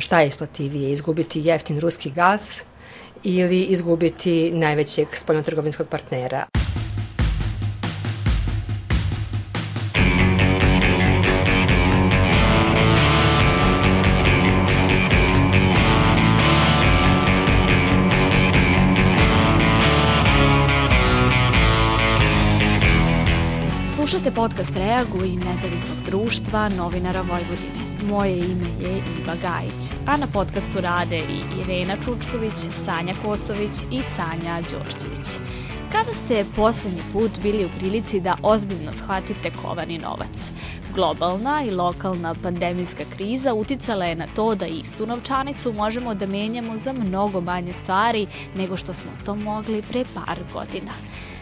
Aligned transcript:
Šta 0.00 0.20
je 0.20 0.28
isplativije, 0.28 0.92
izgubiti 0.92 1.40
jeftin 1.44 1.80
ruski 1.80 2.10
gaz 2.10 2.40
ili 3.22 3.62
izgubiti 3.62 4.50
najvećeg 4.54 5.08
spoljnotrgovinskog 5.14 5.88
partnera? 5.88 6.46
Slušate 23.88 24.30
podcast 24.30 24.70
Reaguj 24.76 25.28
nezavisnog 25.28 25.98
društva 26.06 26.68
novinara 26.68 27.20
Vojvodine. 27.20 27.85
Moje 28.08 28.36
ime 28.38 28.68
je 28.80 29.02
Iva 29.20 29.34
Gajić, 29.42 29.90
a 30.06 30.16
na 30.16 30.26
podcastu 30.26 30.80
rade 30.80 31.18
i 31.18 31.60
Irena 31.60 31.96
Čučković, 32.04 32.52
Sanja 32.84 33.14
Kosović 33.24 33.76
i 33.90 34.02
Sanja 34.02 34.60
Đorđević. 34.60 35.28
Kada 35.92 36.12
ste 36.12 36.44
poslednji 36.56 37.00
put 37.12 37.30
bili 37.42 37.64
u 37.64 37.68
prilici 37.78 38.20
da 38.20 38.36
ozbiljno 38.42 38.92
shvatite 38.92 39.50
kovani 39.62 39.98
novac? 39.98 40.50
Globalna 40.94 41.62
i 41.62 41.70
lokalna 41.70 42.34
pandemijska 42.42 43.02
kriza 43.16 43.54
uticala 43.54 44.04
je 44.04 44.14
na 44.14 44.26
to 44.36 44.54
da 44.54 44.66
istu 44.66 45.06
novčanicu 45.06 45.72
možemo 45.72 46.14
da 46.14 46.26
menjamo 46.26 46.76
za 46.76 46.92
mnogo 46.92 47.40
manje 47.40 47.72
stvari 47.72 48.26
nego 48.54 48.76
što 48.76 48.92
smo 48.92 49.10
to 49.24 49.34
mogli 49.34 49.82
pre 49.82 50.04
par 50.14 50.38
godina. 50.52 50.92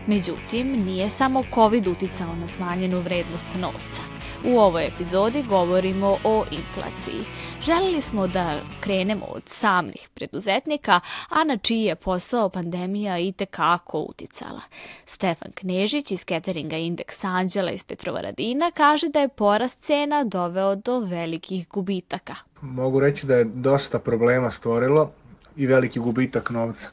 Međutim, 0.06 0.84
nije 0.84 1.08
samo 1.08 1.44
COVID 1.54 1.88
uticao 1.88 2.34
na 2.34 2.48
smanjenu 2.48 3.00
vrednost 3.00 3.46
novca. 3.60 4.13
U 4.46 4.58
ovoj 4.58 4.86
epizodi 4.86 5.42
govorimo 5.48 6.18
o 6.24 6.44
inflaciji. 6.50 7.24
Želili 7.62 8.00
smo 8.00 8.26
da 8.26 8.60
krenemo 8.80 9.26
od 9.26 9.42
samih 9.46 10.08
preduzetnika, 10.14 11.00
a 11.28 11.44
na 11.44 11.56
čiji 11.56 11.82
je 11.82 11.94
posao 11.94 12.48
pandemija 12.48 13.18
i 13.18 13.32
tekako 13.32 13.98
uticala. 13.98 14.60
Stefan 15.04 15.52
Knežić 15.54 16.10
iz 16.10 16.24
cateringa 16.24 16.76
Indeks 16.76 17.24
Anđela 17.24 17.70
iz 17.70 17.84
Petrovaradina 17.84 18.70
kaže 18.74 19.08
da 19.08 19.20
je 19.20 19.28
porast 19.28 19.80
cena 19.80 20.24
doveo 20.24 20.74
do 20.74 20.98
velikih 20.98 21.68
gubitaka. 21.68 22.34
Mogu 22.60 23.00
reći 23.00 23.26
da 23.26 23.36
je 23.36 23.44
dosta 23.44 23.98
problema 23.98 24.50
stvorilo 24.50 25.10
i 25.56 25.66
veliki 25.66 25.98
gubitak 25.98 26.50
novca. 26.50 26.88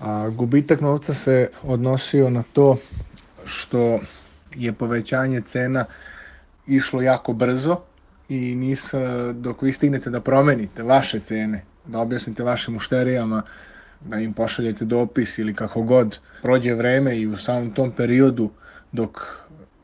A, 0.00 0.28
gubitak 0.28 0.80
novca 0.80 1.14
se 1.14 1.50
odnosio 1.62 2.30
na 2.30 2.42
to 2.52 2.76
što 3.44 4.00
je 4.54 4.72
povećanje 4.72 5.40
cena 5.40 5.84
išlo 6.68 7.02
jako 7.02 7.32
brzo 7.32 7.76
i 8.28 8.54
nis, 8.54 8.94
dok 9.34 9.62
vi 9.62 9.72
stignete 9.72 10.10
da 10.10 10.20
promenite 10.20 10.82
vaše 10.82 11.20
cene, 11.20 11.64
da 11.86 11.98
objasnite 11.98 12.42
vašim 12.42 12.74
mušterijama, 12.74 13.42
da 14.00 14.16
im 14.16 14.32
pošaljete 14.32 14.84
dopis 14.84 15.38
ili 15.38 15.54
kako 15.54 15.82
god, 15.82 16.18
prođe 16.42 16.74
vreme 16.74 17.16
i 17.18 17.26
u 17.26 17.36
samom 17.36 17.70
tom 17.70 17.90
periodu 17.90 18.50
dok 18.92 19.20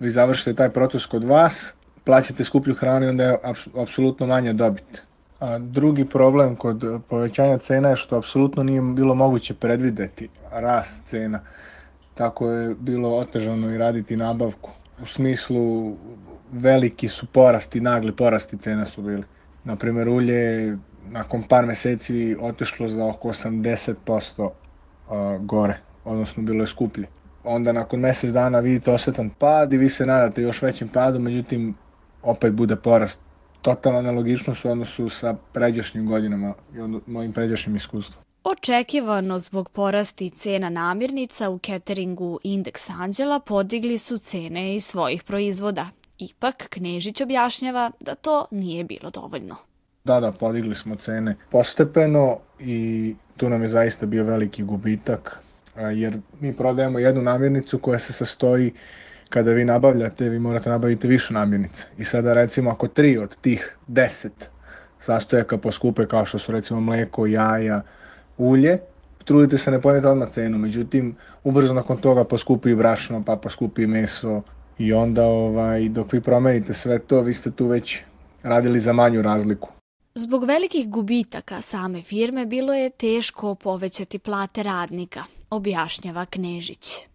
vi 0.00 0.10
završite 0.10 0.54
taj 0.54 0.70
proces 0.70 1.06
kod 1.06 1.24
vas, 1.24 1.74
plaćate 2.04 2.44
skuplju 2.44 2.74
hranu 2.74 3.06
i 3.06 3.08
onda 3.08 3.24
je 3.24 3.38
apsolutno 3.76 4.26
manja 4.26 4.52
dobit. 4.52 5.02
A 5.40 5.58
drugi 5.58 6.04
problem 6.04 6.56
kod 6.56 6.84
povećanja 7.08 7.58
cena 7.58 7.88
je 7.88 7.96
što 7.96 8.16
apsolutno 8.16 8.62
nije 8.62 8.82
bilo 8.82 9.14
moguće 9.14 9.54
predvideti 9.54 10.28
rast 10.52 11.06
cena. 11.06 11.40
Tako 12.14 12.50
je 12.50 12.74
bilo 12.74 13.16
otežano 13.16 13.70
i 13.74 13.78
raditi 13.78 14.16
nabavku. 14.16 14.70
U 15.02 15.06
smislu 15.06 15.96
veliki 16.54 17.08
su 17.08 17.26
porasti, 17.26 17.80
nagli 17.80 18.12
porasti 18.16 18.58
cena 18.58 18.84
su 18.84 19.02
bili. 19.02 19.22
Naprimer, 19.64 20.08
ulje 20.08 20.76
nakon 21.10 21.42
par 21.42 21.66
meseci 21.66 22.36
otešlo 22.40 22.88
za 22.88 23.06
oko 23.06 23.28
80% 23.28 24.50
gore, 25.40 25.78
odnosno 26.04 26.42
bilo 26.42 26.62
je 26.62 26.66
skuplje. 26.66 27.06
Onda 27.44 27.72
nakon 27.72 28.00
mesec 28.00 28.30
dana 28.30 28.60
vidite 28.60 28.90
osetan 28.90 29.30
pad 29.30 29.72
i 29.72 29.76
vi 29.76 29.88
se 29.88 30.06
nadate 30.06 30.42
još 30.42 30.62
većim 30.62 30.88
padom, 30.88 31.22
međutim 31.22 31.74
opet 32.22 32.52
bude 32.52 32.76
porast 32.76 33.20
totalna 33.62 34.02
nelogičnost 34.02 34.64
u 34.64 34.68
odnosu 34.68 35.08
sa 35.08 35.34
pređašnjim 35.52 36.06
godinama 36.06 36.54
i 36.74 37.10
mojim 37.10 37.32
pređašnjim 37.32 37.76
iskustvom. 37.76 38.24
Očekivano 38.44 39.38
zbog 39.38 39.70
porasti 39.70 40.30
cena 40.30 40.68
namirnica 40.68 41.50
u 41.50 41.58
cateringu 41.58 42.38
Indeks 42.42 42.90
Anđela 42.90 43.40
podigli 43.40 43.98
su 43.98 44.18
cene 44.18 44.74
i 44.74 44.80
svojih 44.80 45.22
proizvoda. 45.22 45.88
Ipak, 46.18 46.68
Knežić 46.70 47.20
objašnjava 47.20 47.90
da 48.00 48.14
to 48.14 48.46
nije 48.50 48.84
bilo 48.84 49.10
dovoljno. 49.10 49.56
Da, 50.04 50.20
da, 50.20 50.32
podigli 50.32 50.74
smo 50.74 50.96
cene 50.96 51.36
postepeno 51.50 52.38
i 52.60 53.14
tu 53.36 53.48
nam 53.48 53.62
je 53.62 53.68
zaista 53.68 54.06
bio 54.06 54.24
veliki 54.24 54.62
gubitak, 54.62 55.38
jer 55.76 56.18
mi 56.40 56.56
prodajemo 56.56 56.98
jednu 56.98 57.22
namirnicu 57.22 57.78
koja 57.78 57.98
se 57.98 58.12
sastoji 58.12 58.72
kada 59.28 59.52
vi 59.52 59.64
nabavljate, 59.64 60.28
vi 60.28 60.38
morate 60.38 60.70
nabaviti 60.70 61.08
više 61.08 61.34
namirnica. 61.34 61.86
I 61.98 62.04
sada 62.04 62.34
recimo 62.34 62.70
ako 62.70 62.88
tri 62.88 63.18
od 63.18 63.36
tih 63.36 63.76
deset 63.86 64.48
sastojaka 65.00 65.58
poskupe 65.58 66.06
kao 66.06 66.26
što 66.26 66.38
su 66.38 66.52
recimo 66.52 66.80
mleko, 66.80 67.26
jaja, 67.26 67.82
ulje, 68.38 68.78
trudite 69.24 69.58
se 69.58 69.70
ne 69.70 69.80
ponete 69.80 70.08
odmah 70.08 70.30
cenu, 70.30 70.58
međutim 70.58 71.16
ubrzo 71.44 71.74
nakon 71.74 71.96
toga 71.96 72.24
poskupi 72.24 72.70
i 72.70 72.74
brašno, 72.74 73.22
pa 73.24 73.36
poskupi 73.36 73.82
i 73.82 73.86
meso 73.86 74.42
i 74.78 74.92
onda 74.92 75.24
ovaj, 75.24 75.88
dok 75.88 76.12
vi 76.12 76.20
promenite 76.20 76.72
sve 76.72 76.98
to, 76.98 77.20
vi 77.20 77.34
ste 77.34 77.50
tu 77.50 77.66
već 77.66 78.00
radili 78.42 78.78
za 78.78 78.92
manju 78.92 79.22
razliku. 79.22 79.68
Zbog 80.14 80.44
velikih 80.44 80.88
gubitaka 80.88 81.60
same 81.60 82.02
firme 82.02 82.46
bilo 82.46 82.74
je 82.74 82.90
teško 82.90 83.54
povećati 83.54 84.18
plate 84.18 84.62
radnika, 84.62 85.22
objašnjava 85.50 86.26
Knežić. 86.26 87.06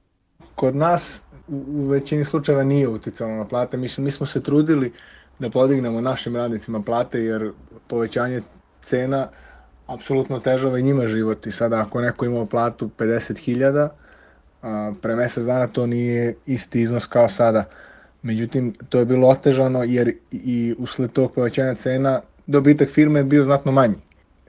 Kod 0.56 0.76
nas 0.76 1.22
u 1.48 1.88
većini 1.88 2.26
slučajeva 2.26 2.64
nije 2.64 2.88
uticalo 2.88 3.32
na 3.32 3.46
plate. 3.46 3.78
Mislim, 3.78 4.06
mi 4.06 4.12
smo 4.12 4.26
se 4.26 4.44
trudili 4.44 4.94
da 5.40 5.50
podignemo 5.50 6.02
našim 6.02 6.36
radnicima 6.36 6.82
plate 6.82 7.20
jer 7.20 7.52
povećanje 7.88 8.42
cena 8.82 9.28
apsolutno 9.88 10.40
težava 10.40 10.80
i 10.80 10.84
njima 10.84 11.08
život 11.08 11.48
i 11.48 11.52
sada 11.52 11.82
ako 11.82 12.02
neko 12.02 12.26
imao 12.26 12.46
platu 12.46 12.90
50.000 12.98 13.90
pre 15.02 15.16
mesec 15.16 15.44
dana 15.44 15.68
to 15.68 15.86
nije 15.86 16.36
isti 16.46 16.82
iznos 16.82 17.06
kao 17.06 17.30
sada. 17.30 17.66
Međutim, 18.22 18.74
to 18.90 19.00
je 19.00 19.06
bilo 19.06 19.28
otežano 19.28 19.84
jer 19.84 20.14
i 20.32 20.76
usled 20.78 21.12
tog 21.12 21.34
povećanja 21.34 21.76
cena 21.76 22.22
dobitak 22.48 22.90
firme 22.90 23.20
je 23.20 23.24
bio 23.24 23.44
znatno 23.44 23.72
manji. 23.72 23.96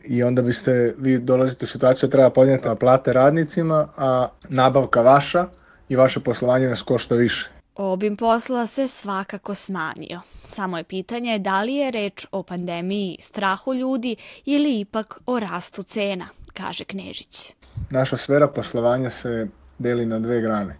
I 0.05 0.23
onda 0.23 0.43
biste, 0.43 0.95
vi 0.99 1.19
dolazite 1.19 1.65
u 1.65 1.69
situaciju 1.69 2.09
da 2.09 2.13
treba 2.13 2.31
podnijeti 2.31 2.69
plate 2.81 3.13
radnicima, 3.13 3.89
a 3.97 4.29
nabavka 4.49 5.01
vaša 5.01 5.47
i 5.89 5.97
vaše 5.97 6.21
poslovanje 6.21 6.69
nas 6.69 6.83
košta 6.83 7.15
više. 7.15 7.51
Obim 7.75 8.17
posla 8.17 8.67
se 8.67 8.89
svakako 8.89 9.55
smanjio. 9.55 10.21
Samo 10.45 10.79
je 10.79 10.85
pitanje 10.85 11.39
da 11.39 11.63
li 11.63 11.75
je 11.75 11.91
reč 11.91 12.27
o 12.33 12.43
pandemiji, 12.43 13.17
strahu 13.21 13.75
ljudi 13.75 14.17
ili 14.45 14.81
ipak 14.81 15.21
o 15.27 15.41
rastu 15.41 15.83
cena, 15.83 16.27
kaže 16.53 16.85
Knežić. 16.85 17.53
Naša 17.91 18.17
sfera 18.17 18.49
poslovanja 18.49 19.11
se 19.11 19.47
deli 19.81 20.07
na 20.07 20.19
dve 20.19 20.41
grane. 20.41 20.77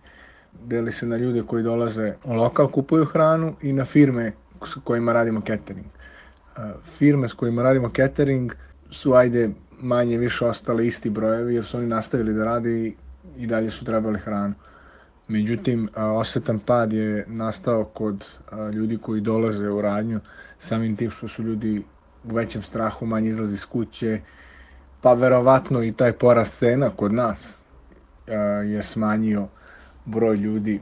Deli 0.65 0.93
se 0.93 1.07
na 1.07 1.17
ljude 1.17 1.43
koji 1.43 1.63
dolaze 1.63 2.15
u 2.25 2.33
lokal, 2.33 2.69
kupuju 2.69 3.05
hranu 3.05 3.55
i 3.63 3.73
na 3.73 3.85
firme 3.85 4.33
s 4.65 4.75
kojima 4.85 5.13
radimo 5.13 5.41
catering. 5.41 5.87
Firme 6.99 7.29
s 7.29 7.33
kojima 7.33 7.63
radimo 7.63 7.91
catering 7.97 8.53
su 8.91 9.15
ajde 9.15 9.51
manje 9.81 10.19
više 10.19 10.45
ostale 10.45 10.87
isti 10.87 11.11
brojevi 11.11 11.55
jer 11.55 11.65
su 11.65 11.79
oni 11.79 11.87
nastavili 11.87 12.35
da 12.35 12.45
radi 12.45 12.97
i 13.37 13.47
dalje 13.47 13.71
su 13.71 13.85
trebali 13.85 14.19
hranu. 14.19 14.55
Međutim, 15.29 15.89
osetan 15.97 16.59
pad 16.59 16.93
je 16.93 17.25
nastao 17.29 17.85
kod 17.85 18.27
ljudi 18.73 18.99
koji 18.99 19.21
dolaze 19.21 19.69
u 19.69 19.83
radnju 19.83 20.21
samim 20.59 20.97
tim 20.97 21.11
što 21.11 21.29
su 21.29 21.43
ljudi 21.43 21.85
u 22.25 22.35
većem 22.35 22.63
strahu, 22.63 23.07
manje 23.07 23.29
izlazi 23.29 23.55
iz 23.55 23.67
kuće, 23.67 24.21
pa 25.01 25.15
verovatno 25.15 25.83
i 25.83 25.93
taj 25.93 26.13
porast 26.13 26.59
cena 26.59 26.91
kod 26.97 27.13
nas 27.13 27.60
je 28.67 28.83
smanjio 28.83 29.49
broj 30.05 30.37
ljudi, 30.37 30.81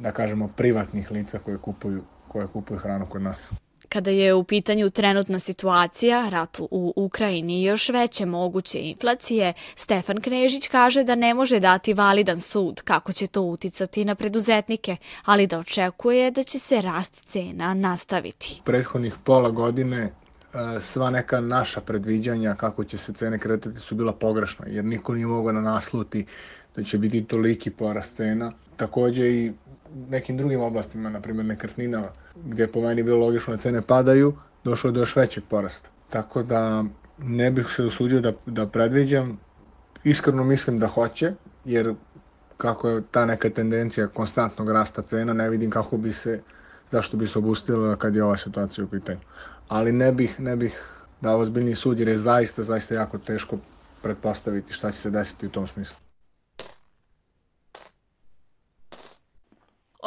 da 0.00 0.12
kažemo, 0.12 0.48
privatnih 0.48 1.10
lica 1.10 1.38
koje 1.38 1.58
kupuju, 1.58 2.04
koje 2.28 2.46
kupuju 2.46 2.78
hranu 2.78 3.06
kod 3.06 3.22
nas. 3.22 3.50
Kada 3.88 4.10
je 4.10 4.34
u 4.34 4.44
pitanju 4.44 4.90
trenutna 4.90 5.38
situacija, 5.38 6.28
rat 6.28 6.60
u 6.60 6.92
Ukrajini 6.96 7.60
i 7.60 7.64
još 7.64 7.88
veće 7.88 8.26
moguće 8.26 8.80
inflacije, 8.80 9.52
Stefan 9.76 10.20
Knežić 10.20 10.68
kaže 10.68 11.04
da 11.04 11.14
ne 11.14 11.34
može 11.34 11.60
dati 11.60 11.94
validan 11.94 12.40
sud 12.40 12.82
kako 12.82 13.12
će 13.12 13.26
to 13.26 13.42
uticati 13.42 14.04
na 14.04 14.14
preduzetnike, 14.14 14.96
ali 15.24 15.46
da 15.46 15.58
očekuje 15.58 16.30
da 16.30 16.42
će 16.42 16.58
se 16.58 16.82
rast 16.82 17.24
cena 17.24 17.74
nastaviti. 17.74 18.62
Prethodnih 18.64 19.14
pola 19.24 19.50
godine 19.50 20.12
sva 20.80 21.10
neka 21.10 21.40
naša 21.40 21.80
predviđanja 21.80 22.54
kako 22.54 22.84
će 22.84 22.98
se 22.98 23.12
cene 23.12 23.38
kretati 23.38 23.78
su 23.78 23.94
bila 23.94 24.12
pogrešna, 24.12 24.66
jer 24.68 24.84
niko 24.84 25.14
nije 25.14 25.26
mogao 25.26 25.52
da 25.52 25.60
nasluti 25.60 26.26
da 26.76 26.82
će 26.82 26.98
biti 26.98 27.24
toliki 27.24 27.70
porast 27.70 28.16
cena. 28.16 28.52
Takođe 28.76 29.30
i 29.30 29.52
nekim 30.10 30.36
drugim 30.36 30.60
oblastima, 30.60 31.10
na 31.10 31.20
primjer 31.20 31.46
nekretninama, 31.46 32.08
gdje 32.44 32.66
po 32.66 32.80
meni 32.80 33.02
bilo 33.02 33.18
logično 33.18 33.54
da 33.54 33.60
cene 33.60 33.82
padaju, 33.82 34.34
došlo 34.64 34.88
je 34.90 34.92
do 34.92 35.00
još 35.00 35.16
većeg 35.16 35.44
porasta. 35.48 35.90
Tako 36.10 36.42
da 36.42 36.84
ne 37.18 37.50
bih 37.50 37.66
se 37.76 37.84
usudio 37.84 38.20
da, 38.20 38.32
da 38.46 38.66
predviđam. 38.66 39.38
Iskreno 40.04 40.44
mislim 40.44 40.78
da 40.78 40.86
hoće, 40.86 41.32
jer 41.64 41.94
kako 42.56 42.88
je 42.88 43.02
ta 43.10 43.26
neka 43.26 43.50
tendencija 43.50 44.08
konstantnog 44.08 44.70
rasta 44.70 45.02
cena, 45.02 45.32
ne 45.32 45.50
vidim 45.50 45.70
kako 45.70 45.96
bi 45.96 46.12
se, 46.12 46.40
zašto 46.90 47.16
bi 47.16 47.26
se 47.26 47.38
obustila 47.38 47.96
kad 47.96 48.16
je 48.16 48.24
ova 48.24 48.36
situacija 48.36 48.84
u 48.84 48.88
pitanju. 48.88 49.20
Ali 49.68 49.92
ne 49.92 50.12
bih, 50.12 50.40
ne 50.40 50.56
bih 50.56 50.76
dao 51.20 51.38
ozbiljni 51.38 51.74
sud, 51.74 51.98
jer 51.98 52.08
je 52.08 52.18
zaista, 52.18 52.62
zaista 52.62 52.94
jako 52.94 53.18
teško 53.18 53.58
pretpostaviti 54.02 54.72
šta 54.72 54.90
će 54.90 54.98
se 54.98 55.10
desiti 55.10 55.46
u 55.46 55.50
tom 55.50 55.66
smislu. 55.66 55.96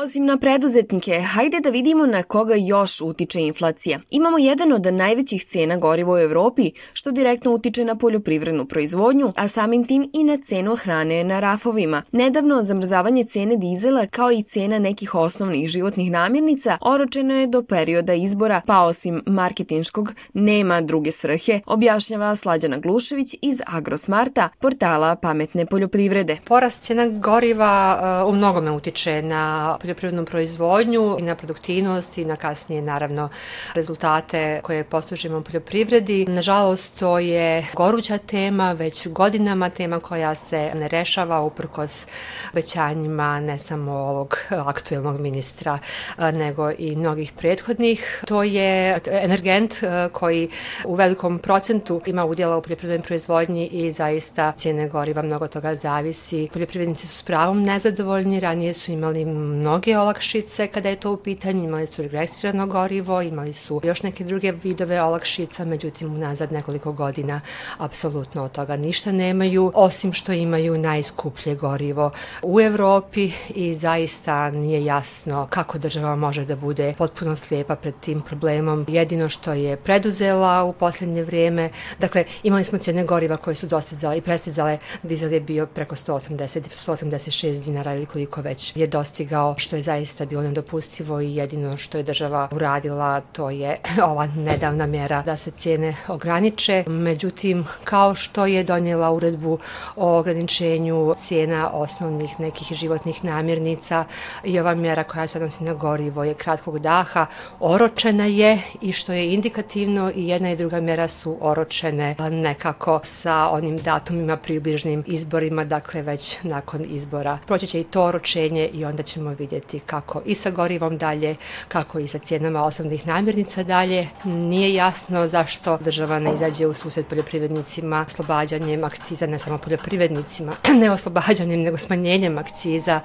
Osim 0.04 0.26
na 0.26 0.38
preduzetnike, 0.38 1.20
hajde 1.20 1.60
da 1.60 1.70
vidimo 1.70 2.06
na 2.06 2.24
koga 2.24 2.56
još 2.56 3.02
utiče 3.02 3.42
inflacija. 3.42 4.00
Imamo 4.10 4.38
jedan 4.38 4.74
od 4.74 4.94
najvećih 4.94 5.44
cena 5.44 5.78
goriva 5.78 6.14
u 6.14 6.18
Evropi, 6.18 6.72
što 6.94 7.12
direktno 7.12 7.52
utiče 7.52 7.86
na 7.86 7.96
poljoprivrednu 7.96 8.66
proizvodnju, 8.66 9.34
a 9.36 9.48
samim 9.48 9.86
tim 9.86 10.10
i 10.14 10.24
na 10.24 10.38
cenu 10.38 10.76
hrane 10.76 11.24
na 11.24 11.40
rafovima. 11.40 12.02
Nedavno 12.12 12.64
zamrzavanje 12.64 13.26
cene 13.26 13.56
dizela 13.56 14.06
kao 14.06 14.32
i 14.32 14.44
cena 14.44 14.80
nekih 14.80 15.16
osnovnih 15.16 15.70
životnih 15.70 16.12
namirnica 16.12 16.78
oročeno 16.82 17.34
je 17.34 17.48
do 17.48 17.64
perioda 17.64 18.14
izbora, 18.14 18.62
pa 18.66 18.80
osim 18.80 19.24
marketinškog 19.26 20.14
nema 20.34 20.82
druge 20.82 21.12
svrhe, 21.12 21.60
objašnjava 21.66 22.36
Slađana 22.36 22.78
Glušević 22.78 23.36
iz 23.42 23.62
Agrosmarta, 23.68 24.50
portala 24.60 25.16
Pametne 25.16 25.66
poljoprivrede. 25.66 26.38
Porast 26.46 26.84
cena 26.84 27.08
goriva 27.08 28.00
uh, 28.24 28.30
u 28.30 28.36
mnogome 28.38 28.72
utiče 28.72 29.22
na 29.22 29.78
poljoprivrednu 29.82 29.91
proizvodnju 30.26 31.18
i 31.20 31.22
na 31.22 31.36
produktivnost 31.36 32.18
i 32.18 32.26
na 32.26 32.36
kasnije 32.36 32.82
naravno 32.82 33.30
rezultate 33.74 34.60
koje 34.64 34.84
postužimo 34.84 35.38
u 35.38 35.42
poljoprivredi. 35.42 36.26
Nažalost, 36.26 37.00
to 37.00 37.20
je 37.20 37.68
goruća 37.74 38.18
tema, 38.18 38.72
već 38.74 39.08
godinama 39.08 39.70
tema 39.70 40.00
koja 40.00 40.36
se 40.36 40.72
ne 40.76 40.88
rešava 40.88 41.42
uprkos 41.42 42.06
većanjima 42.54 43.40
ne 43.40 43.60
samo 43.60 43.92
ovog 43.92 44.38
aktuelnog 44.50 45.20
ministra, 45.20 45.80
nego 46.18 46.72
i 46.78 46.96
mnogih 46.96 47.32
prethodnih. 47.32 48.24
To 48.28 48.44
je 48.44 49.00
energent 49.06 49.76
koji 50.12 50.50
u 50.86 50.96
velikom 50.96 51.40
procentu 51.40 52.02
ima 52.06 52.26
udjela 52.26 52.58
u 52.58 52.62
poljoprivrednoj 52.62 53.06
proizvodnji 53.06 53.68
i 53.68 53.92
zaista 53.92 54.52
cijene 54.52 54.90
goriva 54.90 55.22
mnogo 55.22 55.48
toga 55.48 55.76
zavisi. 55.76 56.50
Poljoprivrednici 56.54 57.08
su 57.08 57.16
s 57.16 57.22
pravom 57.22 57.64
nezadovoljni, 57.64 58.40
ranije 58.40 58.74
su 58.74 58.92
imali 58.92 59.26
mnogo 59.26 59.81
mnoge 59.82 59.98
olakšice 59.98 60.68
kada 60.68 60.90
je 60.90 60.96
to 60.96 61.12
u 61.12 61.18
pitanju, 61.18 61.64
imali 61.64 61.88
su 61.88 62.02
regresirano 62.02 62.68
gorivo, 62.68 63.22
imali 63.22 63.54
su 63.54 63.82
još 63.84 64.04
neke 64.04 64.24
druge 64.24 64.52
vidove 64.52 65.02
olakšica, 65.02 65.66
međutim 65.66 66.14
unazad 66.14 66.52
nekoliko 66.52 66.92
godina 66.92 67.42
apsolutno 67.78 68.44
od 68.44 68.52
toga 68.52 68.78
ništa 68.78 69.12
nemaju, 69.12 69.72
osim 69.76 70.14
što 70.14 70.34
imaju 70.34 70.78
najskuplje 70.78 71.56
gorivo 71.56 72.12
u 72.44 72.62
Evropi 72.62 73.32
i 73.50 73.74
zaista 73.74 74.50
nije 74.50 74.86
jasno 74.86 75.48
kako 75.50 75.78
država 75.78 76.16
može 76.16 76.46
da 76.46 76.56
bude 76.56 76.94
potpuno 76.98 77.36
slijepa 77.36 77.76
pred 77.76 77.94
tim 78.00 78.22
problemom. 78.22 78.86
Jedino 78.88 79.30
što 79.30 79.54
je 79.54 79.78
preduzela 79.78 80.64
u 80.64 80.74
poslednje 80.74 81.24
vrijeme, 81.24 81.70
dakle 82.00 82.26
imali 82.44 82.64
smo 82.64 82.78
cijene 82.78 83.04
goriva 83.04 83.38
koje 83.38 83.56
su 83.56 83.68
dostizale 83.68 84.18
i 84.18 84.22
prestizale, 84.22 84.78
dizel 85.04 85.34
je 85.34 85.40
bio 85.40 85.66
preko 85.66 85.96
180, 85.96 86.62
186 86.70 87.64
dinara 87.64 87.96
ili 87.96 88.06
koliko 88.06 88.42
već 88.42 88.76
je 88.76 88.88
dostigao 88.88 89.56
što 89.58 89.71
je 89.76 89.82
zaista 89.82 90.26
bilo 90.26 90.42
nedopustivo 90.42 91.22
i 91.22 91.36
jedino 91.36 91.78
što 91.78 91.98
je 91.98 92.04
država 92.04 92.48
uradila 92.52 93.22
to 93.22 93.50
je 93.50 93.78
ova 94.12 94.28
nedavna 94.28 94.86
mjera 94.86 95.22
da 95.22 95.38
se 95.38 95.52
cijene 95.52 95.96
ograniče. 96.08 96.84
Međutim, 96.88 97.66
kao 97.84 98.16
što 98.16 98.46
je 98.46 98.64
donijela 98.64 99.12
uredbu 99.12 99.60
o 99.96 100.18
ograničenju 100.18 101.14
cijena 101.18 101.70
osnovnih 101.74 102.40
nekih 102.40 102.68
životnih 102.78 103.24
namirnica 103.24 104.06
i 104.44 104.60
ova 104.60 104.76
mjera 104.76 105.04
koja 105.04 105.28
se 105.28 105.38
odnosi 105.38 105.64
na 105.64 105.74
gorivo 105.74 106.24
je 106.24 106.34
kratkog 106.34 106.80
daha, 106.80 107.26
oročena 107.60 108.26
je 108.26 108.62
i 108.82 108.94
što 108.94 109.14
je 109.14 109.34
indikativno 109.34 110.12
i 110.16 110.28
jedna 110.28 110.52
i 110.52 110.56
druga 110.56 110.80
mjera 110.80 111.08
su 111.08 111.38
oročene 111.42 112.16
nekako 112.32 113.00
sa 113.04 113.50
onim 113.50 113.78
datumima 113.78 114.38
približnim 114.38 115.04
izborima, 115.08 115.66
dakle 115.66 116.02
već 116.02 116.38
nakon 116.44 116.86
izbora. 116.90 117.38
Proći 117.48 117.68
će 117.68 117.80
i 117.80 117.84
to 117.84 118.04
oročenje 118.04 118.70
i 118.74 118.86
onda 118.86 119.04
ćemo 119.04 119.30
vidjeti 119.30 119.61
vidjeti 119.62 119.88
kako 119.88 120.22
i 120.26 120.36
sa 120.36 120.50
gorivom 120.50 120.98
dalje, 120.98 121.36
kako 121.68 122.00
i 122.00 122.08
sa 122.08 122.20
cijenama 122.20 122.64
osnovnih 122.64 123.08
namirnica 123.08 123.64
dalje. 123.64 124.08
Nije 124.24 124.74
jasno 124.74 125.28
zašto 125.28 125.78
država 125.78 126.20
ne 126.20 126.34
izađe 126.34 126.68
u 126.68 126.74
susret 126.74 127.08
poljoprivrednicima 127.08 128.06
oslobađanjem 128.08 128.84
akciza, 128.84 129.28
ne 129.28 129.38
samo 129.38 129.58
poljoprivrednicima, 129.58 130.56
ne 130.82 130.92
oslobađanjem, 130.92 131.62
nego 131.62 131.78
smanjenjem 131.78 132.38
akciza, 132.38 133.00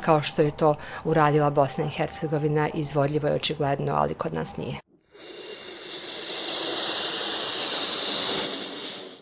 kao 0.00 0.22
što 0.22 0.42
je 0.42 0.50
to 0.50 0.74
uradila 1.04 1.50
Bosna 1.50 1.84
i 1.84 1.90
Hercegovina, 1.90 2.68
izvodljivo 2.74 3.28
je 3.28 3.34
očigledno, 3.34 3.94
ali 3.94 4.14
kod 4.14 4.34
nas 4.34 4.56
nije. 4.56 4.78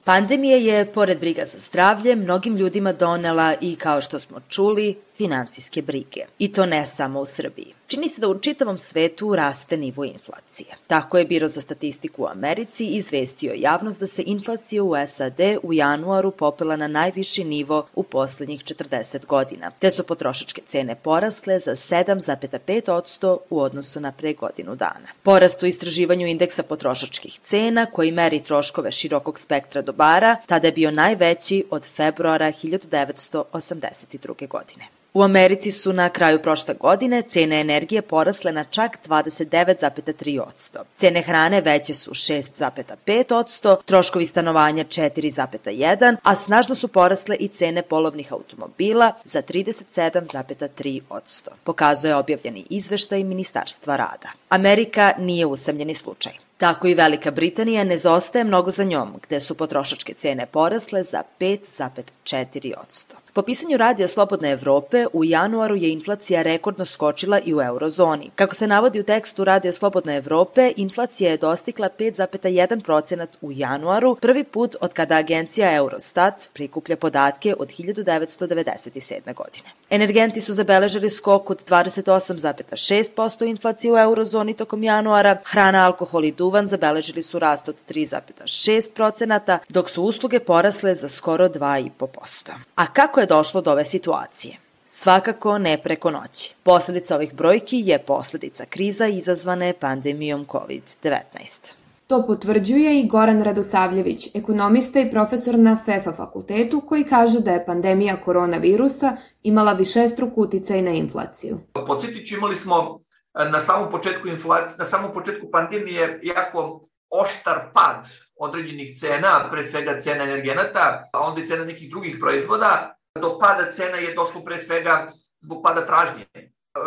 Pandemija 0.06 0.56
je, 0.56 0.87
pored 0.87 1.19
briga 1.20 1.43
za 1.46 1.58
zdravlje, 1.58 2.17
mnogim 2.17 2.56
ljudima 2.56 2.93
donela 2.93 3.55
i, 3.61 3.76
kao 3.76 4.00
što 4.00 4.19
smo 4.19 4.40
čuli, 4.49 4.94
finansijske 5.17 5.83
brige. 5.83 6.21
I 6.39 6.53
to 6.53 6.67
ne 6.67 6.87
samo 6.87 7.21
u 7.21 7.25
Srbiji. 7.25 7.75
Čini 7.87 8.09
se 8.09 8.21
da 8.21 8.29
u 8.29 8.39
čitavom 8.39 8.79
svetu 8.79 9.37
raste 9.37 9.77
nivo 9.77 10.05
inflacije. 10.05 10.69
Tako 10.87 11.19
je 11.19 11.25
Biro 11.25 11.49
za 11.49 11.61
statistiku 11.61 12.23
u 12.23 12.27
Americi 12.27 12.87
izvestio 12.87 13.55
javnost 13.57 14.01
da 14.01 14.07
se 14.07 14.23
inflacija 14.27 14.83
u 14.83 14.95
SAD 15.07 15.41
u 15.63 15.73
januaru 15.73 16.31
popela 16.31 16.77
na 16.77 16.89
najviši 16.89 17.45
nivo 17.45 17.87
u 17.95 18.03
poslednjih 18.03 18.61
40 18.61 19.27
godina, 19.27 19.71
te 19.71 19.91
su 19.91 20.05
potrošačke 20.05 20.63
cene 20.67 20.95
porasle 20.95 21.59
za 21.59 21.71
7,5% 21.71 23.37
u 23.51 23.61
odnosu 23.61 24.01
na 24.01 24.12
pre 24.12 24.33
godinu 24.33 24.77
dana. 24.77 25.09
Porast 25.23 25.62
u 25.62 25.67
istraživanju 25.67 26.27
indeksa 26.27 26.62
potrošačkih 26.62 27.39
cena, 27.43 27.87
koji 27.87 28.12
meri 28.12 28.45
troškove 28.45 28.93
širokog 28.93 29.39
spektra 29.41 29.83
dobara, 29.83 30.37
tada 30.47 30.69
je 30.69 30.73
bio 30.73 30.91
najveći 30.91 31.65
od 31.71 31.87
februara 31.87 32.53
1982. 32.53 34.49
godine. 34.49 34.87
U 35.17 35.23
Americi 35.23 35.71
su 35.71 35.93
na 35.93 36.09
kraju 36.09 36.43
prošle 36.43 36.75
godine 36.75 37.23
cene 37.23 37.61
energije 37.61 38.03
porasle 38.03 38.53
na 38.53 38.65
čak 38.65 38.99
29,3%. 39.09 40.79
Cene 40.95 41.23
hrane 41.23 41.61
veće 41.61 41.95
su 41.95 42.11
6,5%, 42.11 43.77
troškovi 43.85 44.27
stanovanja 44.27 44.85
4,1%, 44.85 46.17
a 46.23 46.35
snažno 46.35 46.75
su 46.75 46.88
porasle 46.88 47.37
i 47.37 47.49
cene 47.49 47.83
polovnih 47.83 48.33
automobila 48.33 49.12
za 49.25 49.43
37,3%, 49.43 51.49
pokazuje 51.64 52.17
objavljeni 52.17 52.67
izveštaj 52.71 53.25
Ministarstva 53.25 53.97
rada. 53.97 54.29
Amerika 54.49 55.12
nije 55.19 55.47
usamljeni 55.47 55.95
slučaj. 55.95 56.46
Tako 56.59 56.89
i 56.89 56.95
Velika 56.95 57.31
Britanija 57.31 57.85
ne 57.85 57.97
zostaje 57.97 58.45
mnogo 58.45 58.71
za 58.71 58.85
njom, 58.85 59.13
gde 59.23 59.41
su 59.41 59.55
potrošačke 59.55 60.15
cene 60.15 60.47
porasle 60.47 61.03
za 61.03 61.23
5,4%. 61.41 63.27
Po 63.37 63.43
pisanju 63.43 63.77
Radija 63.77 64.09
Slobodne 64.09 64.51
Evrope, 64.51 65.07
u 65.13 65.25
januaru 65.25 65.77
je 65.77 65.93
inflacija 65.93 66.43
rekordno 66.43 66.85
skočila 66.85 67.41
i 67.45 67.55
u 67.55 67.63
eurozoni. 67.63 68.31
Kako 68.35 68.55
se 68.55 68.67
navodi 68.67 69.01
u 69.01 69.03
tekstu 69.03 69.45
Radija 69.45 69.73
Slobodne 69.73 70.17
Evrope, 70.17 70.73
inflacija 70.77 71.31
je 71.31 71.37
dostigla 71.37 71.89
5,1% 71.99 73.27
u 73.41 73.53
januaru, 73.53 74.17
prvi 74.21 74.45
put 74.45 74.77
od 74.81 74.93
kada 74.93 75.17
agencija 75.17 75.77
Eurostat 75.77 76.51
prikuplja 76.53 76.97
podatke 76.97 77.55
od 77.59 77.69
1997. 77.69 79.35
godine. 79.35 79.69
Energenti 79.91 80.41
su 80.41 80.53
zabeležili 80.53 81.11
skok 81.11 81.51
od 81.51 81.65
28,6% 81.71 83.49
inflacije 83.49 83.93
u 83.93 83.99
eurozoni 83.99 84.55
tokom 84.55 84.83
januara, 84.83 85.37
hrana, 85.45 85.87
alkohol 85.87 86.25
i 86.25 86.33
duvan 86.47 86.67
zabeležili 86.67 87.23
su 87.23 87.38
rast 87.38 87.69
od 87.69 87.76
3,6%, 87.88 89.59
dok 89.69 89.91
su 89.91 90.03
usluge 90.03 90.38
porasle 90.38 90.95
za 90.95 91.09
skoro 91.09 91.49
2,5%. 91.49 92.53
A 92.75 92.87
kako 92.87 93.21
je 93.21 93.26
došlo 93.26 93.61
do 93.61 93.73
ove 93.73 93.85
situacije? 93.85 94.57
Svakako 94.87 95.59
ne 95.59 95.79
preko 95.83 96.11
noći. 96.11 96.55
Posledica 96.62 97.17
ovih 97.17 97.35
brojki 97.35 97.83
je 97.87 97.99
posledica 97.99 98.65
kriza 98.65 99.07
izazvane 99.07 99.73
pandemijom 99.81 100.47
COVID-19. 100.47 101.75
To 102.07 102.26
potvrđuje 102.26 103.00
i 103.00 103.07
Goran 103.09 103.43
Radosavljević, 103.43 104.29
ekonomista 104.35 105.00
i 105.00 105.11
profesor 105.11 105.59
na 105.59 105.79
FEFA 105.85 106.12
fakultetu, 106.12 106.81
koji 106.81 107.05
kaže 107.05 107.41
da 107.41 107.53
je 107.53 107.67
pandemija 107.67 108.21
koronavirusa 108.21 109.17
imala 109.43 109.73
više 109.73 110.09
struk 110.09 110.38
uticaj 110.38 110.83
na 110.83 110.91
inflaciju. 110.91 111.59
Podsjetit 111.87 112.29
ću, 112.29 112.35
imali 112.35 112.57
smo 112.57 113.06
na 113.45 113.61
samom 113.61 113.90
početku 113.90 114.28
inflacije, 114.28 114.78
na 114.78 114.85
samom 114.85 115.12
početku 115.12 115.50
pandemije 115.50 116.21
jako 116.23 116.88
oštar 117.11 117.71
pad 117.75 118.09
određenih 118.37 118.99
cena, 118.99 119.49
pre 119.50 119.62
svega 119.62 119.99
cena 119.99 120.25
energenata, 120.25 121.05
a 121.12 121.21
onda 121.21 121.40
i 121.40 121.47
cena 121.47 121.64
nekih 121.64 121.90
drugih 121.90 122.16
proizvoda, 122.21 122.97
do 123.21 123.38
pada 123.38 123.73
cena 123.73 123.97
je 123.97 124.14
došlo 124.14 124.45
pre 124.45 124.59
svega 124.59 125.12
zbog 125.40 125.62
pada 125.64 125.87
tražnje. 125.87 126.26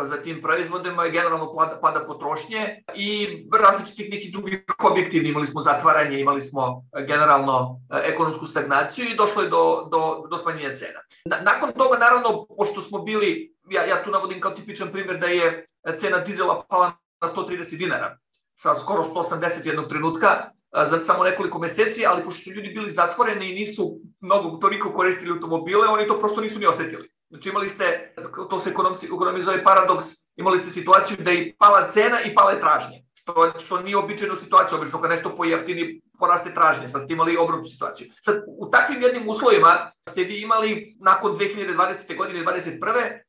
za 0.04 0.22
tim 0.22 0.42
proizvodima 0.42 1.06
i 1.06 1.12
generalno 1.12 1.56
pada, 1.56 1.80
pada 1.82 2.06
potrošnje 2.06 2.84
i 2.96 3.28
različitih 3.54 4.12
nekih 4.12 4.32
drugih 4.32 4.64
objektivni. 4.84 5.30
Imali 5.30 5.48
smo 5.48 5.62
zatvaranje, 5.62 6.20
imali 6.20 6.42
smo 6.42 6.84
generalno 7.08 7.82
ekonomsku 8.04 8.48
stagnaciju 8.48 9.06
i 9.06 9.16
došlo 9.16 9.42
je 9.42 9.50
do, 9.50 9.88
do, 9.92 10.28
do 10.30 10.38
smanjenja 10.38 10.76
cena. 10.76 11.00
Nakon 11.26 11.72
toga, 11.72 11.98
naravno, 11.98 12.46
pošto 12.58 12.82
smo 12.82 13.00
bili, 13.00 13.56
ja, 13.70 13.86
ja 13.86 14.04
tu 14.04 14.12
navodim 14.12 14.42
kao 14.42 14.52
tipičan 14.52 14.92
primjer 14.92 15.18
da 15.18 15.28
je 15.28 15.66
cena 15.98 16.20
dizela 16.20 16.64
pala 16.70 16.94
na 17.22 17.28
130 17.28 17.78
dinara 17.78 18.18
sa 18.60 18.76
skoro 18.76 19.04
180 19.04 19.66
jednog 19.66 19.88
trenutka, 19.90 20.52
za 20.86 21.02
samo 21.02 21.24
nekoliko 21.24 21.60
meseci, 21.60 22.06
ali 22.06 22.24
pošto 22.24 22.42
su 22.42 22.52
ljudi 22.52 22.70
bili 22.70 22.92
zatvoreni 22.92 23.50
i 23.50 23.56
nisu 23.56 24.00
mnogo 24.22 24.58
toliko 24.58 24.94
koristili 24.94 25.32
automobile, 25.32 25.88
oni 25.88 26.08
to 26.08 26.20
prosto 26.20 26.42
nisu 26.42 26.60
ni 26.60 26.66
osetili. 26.66 27.10
Znači 27.30 27.50
imali 27.50 27.70
ste, 27.70 28.14
to 28.50 28.62
se 28.62 28.70
ekonomi 28.70 29.42
zove 29.42 29.64
paradoks, 29.64 30.06
imali 30.36 30.58
ste 30.58 30.70
situaciju 30.70 31.18
da 31.20 31.32
je 31.32 31.56
pala 31.58 31.88
cena 31.90 32.22
i 32.22 32.36
pale 32.36 32.60
tražnje. 32.60 33.04
Što, 33.30 33.60
što 33.60 33.82
nije 33.82 33.98
običajna 33.98 34.36
situacija, 34.36 34.80
obično 34.80 35.02
kad 35.02 35.12
nešto 35.12 35.36
pojeftini 35.36 36.02
poraste 36.20 36.54
tražnje, 36.54 36.88
sad 36.88 37.02
ste 37.04 37.14
imali 37.14 37.38
obrnutu 37.38 37.70
situaciju. 37.70 38.08
Sad, 38.22 38.44
u 38.48 38.70
takvim 38.70 39.02
jednim 39.02 39.30
uslovima 39.30 39.92
ste 40.10 40.24
vi 40.24 40.42
imali 40.42 40.98
nakon 41.00 41.32
2020. 41.32 42.18
godine 42.18 42.46
2021. 42.46 42.80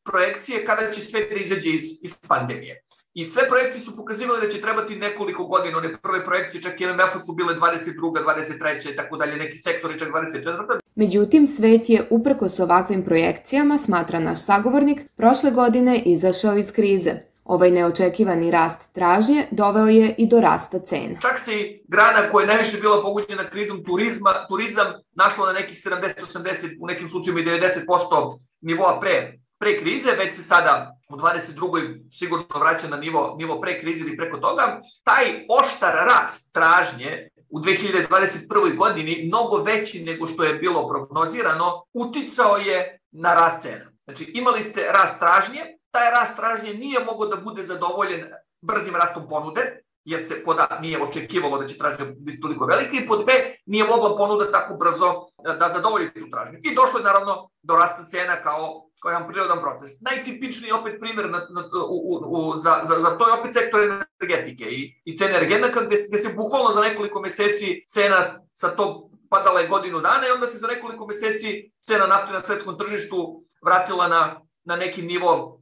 projekcije 0.04 0.64
kada 0.64 0.90
će 0.90 1.00
sve 1.00 1.20
da 1.20 1.34
izađe 1.34 1.70
iz, 1.70 1.82
iz 2.02 2.14
pandemije. 2.28 2.84
I 3.14 3.30
sve 3.30 3.48
projekcije 3.48 3.84
su 3.84 3.96
pokazivale 3.96 4.40
da 4.40 4.48
će 4.48 4.60
trebati 4.60 4.96
nekoliko 4.96 5.44
godina, 5.44 5.78
one 5.78 5.96
prve 6.02 6.24
projekcije 6.24 6.62
čak 6.62 6.80
i 6.80 6.86
MMF 6.86 7.24
su 7.26 7.32
bile 7.32 7.54
22. 7.54 7.94
23. 8.00 8.96
tako 8.96 9.16
dalje, 9.16 9.36
neki 9.36 9.58
sektori 9.58 9.98
čak 9.98 10.08
24. 10.08 10.78
Međutim, 10.94 11.46
svet 11.46 11.88
je, 11.90 12.06
uprkos 12.10 12.60
ovakvim 12.60 13.04
projekcijama, 13.04 13.78
smatra 13.78 14.20
naš 14.20 14.44
sagovornik, 14.44 15.00
prošle 15.16 15.50
godine 15.50 16.02
izašao 16.04 16.56
iz 16.56 16.72
krize. 16.72 17.29
Ovaj 17.44 17.70
neočekivani 17.70 18.50
rast 18.50 18.92
tražnje 18.92 19.46
doveo 19.50 19.86
je 19.86 20.14
i 20.18 20.26
do 20.26 20.40
rasta 20.40 20.78
cena. 20.78 21.20
Čak 21.20 21.38
se 21.38 21.54
i 21.54 21.82
grana 21.88 22.30
koja 22.32 22.42
je 22.42 22.46
najviše 22.46 22.80
bila 22.80 23.02
poguđena 23.02 23.50
krizom 23.50 23.84
turizma, 23.84 24.46
turizam 24.48 24.86
našlo 25.14 25.46
na 25.46 25.52
nekih 25.52 25.78
70-80, 25.78 26.76
u 26.80 26.86
nekim 26.86 27.08
slučajima 27.08 27.40
i 27.40 27.44
90% 27.44 28.38
nivoa 28.60 29.00
pre, 29.00 29.38
pre 29.58 29.80
krize, 29.80 30.10
već 30.12 30.36
se 30.36 30.42
sada 30.42 30.96
u 31.08 31.16
22. 31.16 32.18
sigurno 32.18 32.46
vraća 32.54 32.88
na 32.88 32.96
nivo, 32.96 33.34
nivo 33.38 33.60
pre 33.60 33.80
krize 33.80 34.04
ili 34.04 34.16
preko 34.16 34.38
toga. 34.38 34.80
Taj 35.04 35.46
oštar 35.60 35.94
rast 35.94 36.52
tražnje 36.52 37.28
u 37.48 37.60
2021. 37.60 38.76
godini 38.76 39.22
mnogo 39.26 39.56
veći 39.56 40.04
nego 40.04 40.26
što 40.26 40.44
je 40.44 40.54
bilo 40.54 40.88
prognozirano, 40.88 41.84
uticao 41.94 42.56
je 42.56 43.00
na 43.10 43.34
rast 43.34 43.62
cena. 43.62 43.90
Znači 44.04 44.30
imali 44.34 44.62
ste 44.62 44.92
rast 44.92 45.18
tražnje, 45.18 45.60
taj 45.90 46.10
rast 46.10 46.36
tražnje 46.36 46.74
nije 46.74 47.04
mogao 47.04 47.26
da 47.26 47.36
bude 47.36 47.64
zadovoljen 47.64 48.26
brzim 48.60 48.96
rastom 48.96 49.28
ponude, 49.28 49.82
jer 50.04 50.26
se 50.26 50.44
pod 50.44 50.56
A 50.58 50.78
nije 50.80 51.02
očekivalo 51.02 51.58
da 51.58 51.66
će 51.66 51.78
tražnja 51.78 52.04
biti 52.18 52.40
toliko 52.40 52.64
velika 52.64 52.96
i 52.96 53.06
pod 53.06 53.26
B 53.26 53.32
nije 53.66 53.84
mogla 53.84 54.16
ponuda 54.16 54.50
tako 54.52 54.74
brzo 54.74 55.26
da 55.58 55.70
zadovolji 55.72 56.14
tu 56.14 56.30
tražnju. 56.30 56.58
I 56.62 56.74
došlo 56.74 56.98
je 56.98 57.04
naravno 57.04 57.50
do 57.62 57.76
rasta 57.76 58.06
cena 58.06 58.36
kao 58.36 58.90
kao 59.00 59.10
jedan 59.10 59.28
prirodan 59.28 59.60
proces. 59.60 60.00
Najtipičniji 60.00 60.72
opet 60.72 61.00
primjer 61.00 61.30
na, 61.30 61.38
na, 61.38 61.64
u, 61.88 62.20
u, 62.26 62.56
za, 62.56 62.80
za, 62.82 63.00
za 63.00 63.18
to 63.18 63.28
je 63.28 63.40
opet 63.40 63.52
sektor 63.52 63.80
energetike 64.20 64.64
i, 64.64 65.00
i 65.04 65.18
cena 65.18 65.30
energenaka 65.30 65.80
gde, 65.84 65.96
gde 66.08 66.18
se 66.18 66.32
bukvalno 66.36 66.72
za 66.72 66.80
nekoliko 66.80 67.20
meseci 67.20 67.84
cena 67.88 68.16
sa 68.52 68.68
tog 68.68 69.10
padala 69.30 69.60
je 69.60 69.68
godinu 69.68 70.00
dana 70.00 70.28
i 70.28 70.30
onda 70.30 70.46
se 70.46 70.58
za 70.58 70.66
nekoliko 70.66 71.06
meseci 71.06 71.72
cena 71.82 72.06
nafte 72.06 72.32
na 72.32 72.40
svetskom 72.40 72.78
tržištu 72.78 73.44
vratila 73.64 74.08
na, 74.08 74.40
na 74.64 74.76
neki 74.76 75.02
nivo 75.02 75.59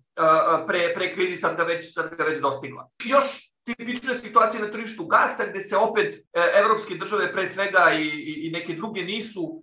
pre, 0.67 0.95
pre 0.95 1.15
krizi, 1.15 1.37
sad 1.37 1.57
ga, 1.57 1.63
već, 1.63 1.95
sad 1.95 2.15
ga 2.17 2.25
već 2.25 2.41
dostigla. 2.41 2.89
Još 3.05 3.53
tipične 3.65 4.15
situacije 4.15 4.63
na 4.63 4.71
tržištu 4.71 5.07
gasa 5.07 5.47
gde 5.47 5.61
se 5.61 5.77
opet 5.77 6.15
e, 6.15 6.23
evropske 6.61 6.95
države 6.95 7.33
pre 7.33 7.49
svega 7.49 7.93
i, 7.99 8.07
i, 8.07 8.47
i 8.47 8.51
neke 8.51 8.75
druge 8.75 9.03
nisu 9.03 9.63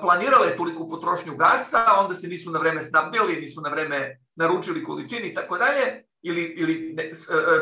planirale 0.00 0.56
toliko 0.56 0.88
potrošnju 0.88 1.36
gasa, 1.36 1.84
onda 1.98 2.14
se 2.14 2.28
nisu 2.28 2.50
na 2.50 2.58
vreme 2.58 2.82
snabdjeli, 2.82 3.40
nisu 3.40 3.60
na 3.60 3.68
vreme 3.68 4.18
naručili 4.36 4.84
količini 4.84 5.28
i 5.28 5.34
tako 5.34 5.58
dalje, 5.58 6.05
ili, 6.22 6.42
ili 6.42 6.92
ne, 6.96 7.12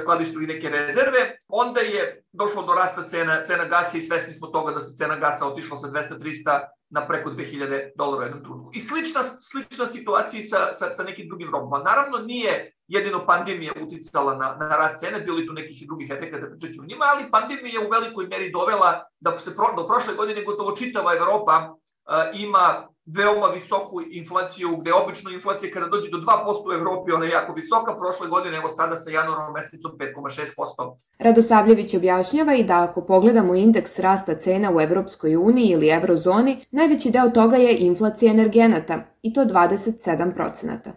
skladištili 0.01 0.47
neke 0.47 0.69
rezerve, 0.69 1.39
onda 1.49 1.81
je 1.81 2.23
došlo 2.33 2.63
do 2.63 2.75
rasta 2.75 3.07
cena, 3.07 3.45
cena 3.45 3.65
gasa 3.65 3.99
i 3.99 4.03
svesni 4.03 4.35
smo 4.35 4.47
toga 4.47 4.73
da 4.73 4.81
se 4.81 4.97
cena 4.97 5.17
gasa 5.17 5.47
otišla 5.47 5.79
sa 5.79 5.89
200-300 5.89 6.61
na 6.91 7.07
preko 7.07 7.31
2000 7.31 7.91
dolara 7.97 8.23
u 8.23 8.27
jednom 8.27 8.43
trenutku. 8.43 8.71
I 8.75 8.81
slična, 8.81 9.21
slična 9.39 9.87
situacija 9.87 10.43
sa, 10.43 10.75
sa, 10.75 10.95
sa 10.95 11.03
nekim 11.03 11.29
drugim 11.29 11.51
robama. 11.53 11.85
Naravno, 11.85 12.19
nije 12.19 12.73
jedino 12.89 13.27
pandemija 13.27 13.73
uticala 13.83 14.35
na, 14.35 14.57
na 14.61 14.77
rast 14.77 15.01
cene, 15.01 15.21
bili 15.21 15.47
tu 15.47 15.53
nekih 15.53 15.87
drugih 15.87 16.11
efekata, 16.11 16.47
pričat 16.47 16.75
ćemo 16.75 16.87
njima, 16.87 17.05
ali 17.15 17.31
pandemija 17.31 17.81
je 17.81 17.87
u 17.87 17.91
velikoj 17.91 18.27
meri 18.27 18.53
dovela 18.53 19.05
da 19.21 19.39
se 19.39 19.57
pro, 19.57 19.67
do 19.77 19.87
prošle 19.87 20.15
godine 20.15 20.43
gotovo 20.43 20.77
čitava 20.77 21.15
Evropa 21.15 21.75
ima 22.35 22.89
veoma 23.07 23.47
visoku 23.47 24.01
inflaciju, 24.11 24.77
gde 24.77 24.93
obično 24.93 25.31
inflacija 25.31 25.73
kada 25.73 25.87
dođe 25.87 26.11
do 26.11 26.19
2% 26.19 26.69
u 26.69 26.73
Evropi, 26.73 27.13
ona 27.13 27.25
je 27.25 27.31
jako 27.31 27.53
visoka, 27.53 27.97
prošle 27.97 28.29
godine, 28.29 28.57
evo 28.57 28.69
sada 28.69 28.97
sa 28.97 29.11
januarom 29.11 29.53
mesecom 29.53 29.93
5,6%. 29.99 30.97
Radosavljević 31.19 31.95
objašnjava 31.95 32.55
i 32.55 32.65
da 32.65 32.83
ako 32.83 33.05
pogledamo 33.07 33.55
indeks 33.55 33.99
rasta 33.99 34.35
cena 34.35 34.73
u 34.77 34.81
Evropskoj 34.81 35.37
uniji 35.37 35.69
ili 35.69 35.89
eurozoni, 35.89 36.65
najveći 36.71 37.11
deo 37.11 37.31
toga 37.31 37.57
je 37.57 37.77
inflacija 37.79 38.31
energenata, 38.31 38.99
i 39.23 39.33
to 39.33 39.45
27%. 39.45 40.91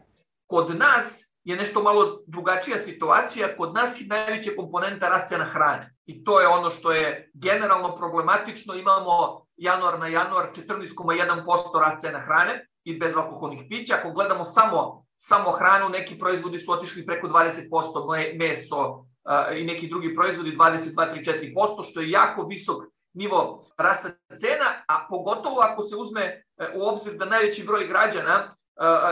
Kod 0.47 0.77
nas 0.77 1.27
je 1.43 1.55
nešto 1.55 1.83
malo 1.83 2.23
drugačija 2.27 2.77
situacija. 2.77 3.57
Kod 3.57 3.73
nas 3.73 4.01
je 4.01 4.07
najveća 4.07 4.51
komponenta 4.55 5.09
rast 5.09 5.27
cena 5.29 5.43
hrane. 5.43 5.95
I 6.05 6.23
to 6.23 6.41
je 6.41 6.47
ono 6.47 6.69
što 6.69 6.91
je 6.91 7.31
generalno 7.33 7.95
problematično. 7.97 8.75
Imamo 8.75 9.46
januar 9.57 9.99
na 9.99 10.07
januar 10.07 10.49
14,1% 10.55 11.79
rast 11.79 12.01
cena 12.01 12.19
hrane 12.19 12.67
i 12.83 12.99
bez 12.99 13.15
alkoholnih 13.15 13.61
pića. 13.69 13.95
Ako 13.99 14.11
gledamo 14.11 14.45
samo, 14.45 15.05
samo 15.17 15.51
hranu, 15.51 15.89
neki 15.89 16.19
proizvodi 16.19 16.59
su 16.59 16.71
otišli 16.71 17.05
preko 17.05 17.27
20%, 17.27 18.37
meso 18.37 19.05
i 19.55 19.63
neki 19.63 19.87
drugi 19.87 20.15
proizvodi 20.15 20.57
22, 20.57 20.93
3, 20.95 21.53
4%, 21.55 21.91
što 21.91 22.01
je 22.01 22.09
jako 22.09 22.45
visok 22.45 22.83
nivo 23.13 23.65
rasta 23.77 24.09
cena, 24.39 24.83
a 24.87 25.07
pogotovo 25.09 25.59
ako 25.59 25.83
se 25.83 25.95
uzme 25.95 26.21
e, 26.23 26.43
u 26.75 26.87
obzir 26.87 27.13
da 27.13 27.25
najveći 27.25 27.63
broj 27.63 27.87
građana 27.87 28.55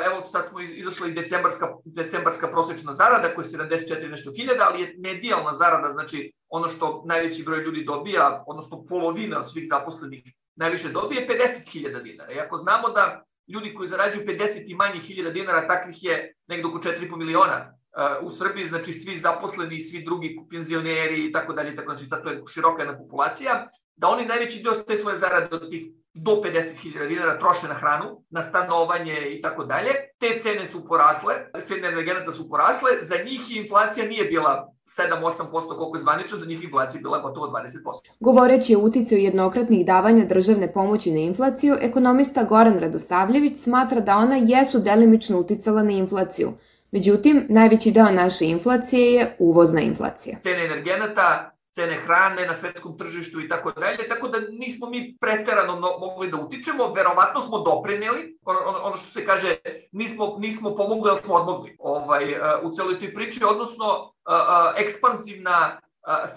evo 0.06 0.28
sad 0.28 0.48
smo 0.48 0.60
izašli 0.60 1.12
decembarska, 1.12 1.68
decembarska 1.86 2.48
prosečna 2.48 2.94
zarada 2.94 3.36
koja 3.36 3.46
je 3.46 3.52
74 3.52 4.10
nešto 4.10 4.32
hiljada, 4.36 4.68
ali 4.72 4.82
je 4.82 4.96
medijalna 4.98 5.54
zarada, 5.54 5.90
znači 5.90 6.32
ono 6.50 6.68
što 6.68 7.04
najveći 7.06 7.44
broj 7.44 7.64
ljudi 7.64 7.84
dobija, 7.84 8.44
odnosno 8.48 8.86
polovina 8.90 9.40
od 9.40 9.52
svih 9.52 9.68
zaposlenih 9.70 10.24
najviše 10.56 10.90
dobije, 10.90 11.28
50.000 11.28 12.04
dinara. 12.04 12.32
I 12.32 12.40
ako 12.40 12.58
znamo 12.58 12.90
da 12.90 13.24
ljudi 13.48 13.74
koji 13.74 13.90
zarađuju 13.90 14.26
50 14.26 14.64
i 14.68 14.76
manje 14.76 15.00
hiljada 15.00 15.30
dinara, 15.30 15.68
takvih 15.68 16.04
je 16.04 16.34
nekdo 16.48 16.70
oko 16.70 16.78
4,5 16.78 17.18
miliona 17.18 17.74
u 18.22 18.32
Srbiji, 18.32 18.66
znači 18.66 18.94
svi 18.94 19.20
zaposleni, 19.20 19.82
svi 19.82 20.04
drugi 20.04 20.40
penzioneri 20.52 21.26
i 21.26 21.32
tako 21.32 21.54
dalje, 21.54 21.76
tako 21.76 21.96
znači 21.96 22.10
to 22.10 22.30
je 22.30 22.42
široka 22.54 22.82
jedna 22.82 22.98
populacija, 22.98 23.68
da 23.96 24.08
oni 24.08 24.26
najveći 24.26 24.64
deo 24.64 24.74
te 24.74 24.98
svoje 24.98 25.18
zarade 25.18 25.56
od 25.56 25.70
tih 25.70 25.84
do 26.14 26.32
50.000 26.32 27.08
dinara 27.08 27.40
troše 27.40 27.68
na 27.68 27.74
hranu, 27.74 28.24
na 28.30 28.42
stanovanje 28.42 29.16
i 29.30 29.42
tako 29.42 29.66
dalje. 29.66 29.90
Te 30.20 30.40
cene 30.44 30.66
su 30.66 30.88
porasle, 30.88 31.34
cene 31.64 31.88
energenata 31.88 32.34
su 32.34 32.50
porasle, 32.50 32.92
za 33.02 33.16
njih 33.26 33.58
inflacija 33.58 34.08
nije 34.08 34.26
bila 34.26 34.72
7-8% 34.86 35.52
koliko 35.52 35.96
je 35.96 36.00
zvanično, 36.00 36.38
za 36.38 36.46
njih 36.46 36.64
inflacija 36.64 37.02
bila 37.02 37.20
gotovo 37.20 37.48
20%. 37.48 38.10
Govoreći 38.20 38.76
o 38.76 38.80
uticaju 38.80 39.22
jednokratnih 39.22 39.86
davanja 39.86 40.26
državne 40.26 40.74
pomoći 40.74 41.12
na 41.12 41.20
inflaciju, 41.20 41.76
ekonomista 41.82 42.44
Goran 42.44 42.80
Radosavljević 42.80 43.58
smatra 43.58 44.00
da 44.00 44.18
ona 44.18 44.36
jesu 44.36 44.80
delimično 44.80 45.40
uticala 45.40 45.84
na 45.84 45.92
inflaciju. 45.92 46.54
Međutim, 46.92 47.46
najveći 47.50 47.92
deo 47.92 48.12
naše 48.12 48.46
inflacije 48.46 49.14
je 49.14 49.36
uvozna 49.40 49.82
inflacija. 49.82 50.38
Cene 50.44 50.66
energenata 50.66 51.55
cene 51.76 51.96
hrane 51.96 52.46
na 52.48 52.54
svetskom 52.54 52.98
tržištu 52.98 53.42
i 53.42 53.50
tako 53.50 53.72
dalje, 53.72 54.08
tako 54.10 54.28
da 54.28 54.40
nismo 54.50 54.90
mi 54.90 55.18
preterano 55.20 55.80
mogli 56.00 56.32
da 56.32 56.38
utičemo, 56.38 56.94
verovatno 56.94 57.42
smo 57.42 57.60
doprineli, 57.60 58.38
ono, 58.46 58.98
što 58.98 59.12
se 59.12 59.26
kaže, 59.26 59.56
nismo, 59.92 60.36
nismo 60.40 60.76
pomogli, 60.76 61.10
ali 61.10 61.20
smo 61.20 61.34
odmogli 61.34 61.76
ovaj, 61.80 62.32
e, 62.32 62.40
u 62.64 62.72
celoj 62.72 63.00
toj 63.00 63.14
priči, 63.14 63.44
odnosno 63.44 63.86
e, 63.86 64.34
e, 64.80 64.84
ekspansivna 64.86 65.80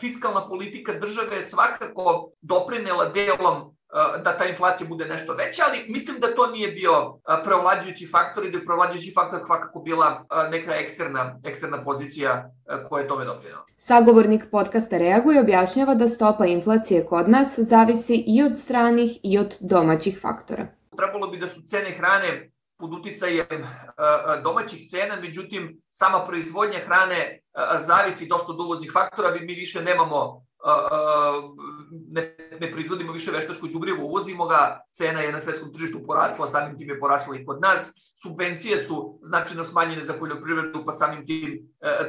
fiskalna 0.01 0.49
politika 0.49 0.93
države 0.93 1.37
je 1.37 1.43
svakako 1.43 2.31
doprinela 2.41 3.05
delom 3.09 3.77
da 4.25 4.39
ta 4.39 4.47
inflacija 4.47 4.89
bude 4.89 5.05
nešto 5.05 5.33
veća, 5.35 5.63
ali 5.69 5.85
mislim 5.89 6.21
da 6.21 6.35
to 6.35 6.47
nije 6.47 6.69
bio 6.69 7.19
preovlađujući 7.45 8.09
faktor 8.13 8.47
i 8.47 8.51
da 8.51 8.59
je 8.59 8.65
preovlađujući 8.65 9.13
faktor 9.15 9.41
svakako 9.47 9.81
bila 9.81 10.25
neka 10.51 10.75
eksterna, 10.75 11.41
eksterna 11.45 11.85
pozicija 11.85 12.51
koja 12.89 13.03
je 13.03 13.09
tome 13.09 13.25
doprinala. 13.25 13.65
Sagovornik 13.77 14.45
podcasta 14.51 14.99
Reaguje 14.99 15.41
objašnjava 15.41 15.95
da 15.95 16.09
stopa 16.09 16.47
inflacije 16.47 17.05
kod 17.05 17.29
nas 17.29 17.59
zavisi 17.59 18.25
i 18.27 18.43
od 18.43 18.59
stranih 18.59 19.19
i 19.23 19.39
od 19.39 19.57
domaćih 19.61 20.19
faktora. 20.23 20.67
Trebalo 20.97 21.27
bi 21.27 21.39
da 21.39 21.49
su 21.49 21.63
cene 21.63 21.91
hrane 21.91 22.51
pod 22.81 22.93
uticajem 22.93 23.67
domaćih 24.45 24.91
cena, 24.91 25.17
međutim 25.21 25.81
sama 25.91 26.27
proizvodnja 26.27 26.79
hrane 26.87 27.41
zavisi 27.81 28.27
dosta 28.27 28.53
od 28.53 28.61
uvoznih 28.61 28.91
faktora, 28.93 29.31
mi 29.41 29.55
više 29.55 29.83
nemamo 29.83 30.47
ne, 32.11 32.37
ne 32.61 32.73
proizvodimo 32.73 33.13
više 33.13 33.31
veštačko 33.31 33.67
đubrivo, 33.67 34.05
uvozimo 34.05 34.47
ga, 34.47 34.81
cena 34.93 35.21
je 35.21 35.33
na 35.33 35.41
svetskom 35.41 35.73
tržištu 35.73 36.03
porasla, 36.07 36.49
samim 36.49 36.79
tim 36.79 36.89
je 36.89 37.01
porasla 37.01 37.37
i 37.37 37.45
kod 37.45 37.61
nas. 37.61 37.93
Subvencije 38.23 38.79
su 38.87 39.19
značajno 39.23 39.65
smanjene 39.65 40.05
za 40.05 40.15
poljoprivredu, 40.15 40.85
pa 40.87 40.93
samim 40.93 41.27
tim 41.27 41.59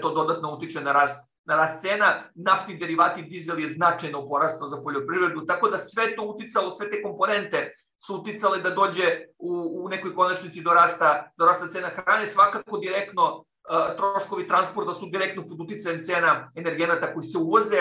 to 0.02 0.14
dodatno 0.14 0.56
utiče 0.56 0.82
na 0.82 0.92
rast 0.92 1.30
na 1.50 1.56
rast 1.56 1.82
cena, 1.82 2.30
naftni 2.36 2.78
derivati 2.78 3.22
dizel 3.22 3.60
je 3.60 3.72
značajno 3.74 4.28
porastao 4.30 4.68
za 4.68 4.82
poljoprivredu, 4.84 5.46
tako 5.46 5.70
da 5.70 5.78
sve 5.78 6.16
to 6.16 6.24
uticalo, 6.24 6.72
sve 6.72 6.90
te 6.90 7.02
komponente 7.02 7.72
su 8.06 8.16
uticale 8.16 8.60
da 8.62 8.70
dođe 8.70 9.26
u, 9.38 9.84
u 9.84 9.90
nekoj 9.90 10.14
konačnici 10.16 10.62
do 10.62 10.74
rasta, 10.74 11.32
do 11.38 11.46
rasta 11.46 11.70
cena 11.70 11.90
hrane, 11.90 12.26
svakako 12.26 12.78
direktno 12.78 13.36
uh, 13.38 13.96
troškovi 13.98 14.48
transporta 14.48 14.94
su 14.94 15.10
direktno 15.10 15.48
pod 15.48 15.62
uticajem 15.62 16.04
cena 16.04 16.52
energenata 16.56 17.14
koji 17.14 17.24
se 17.24 17.38
uvoze, 17.38 17.78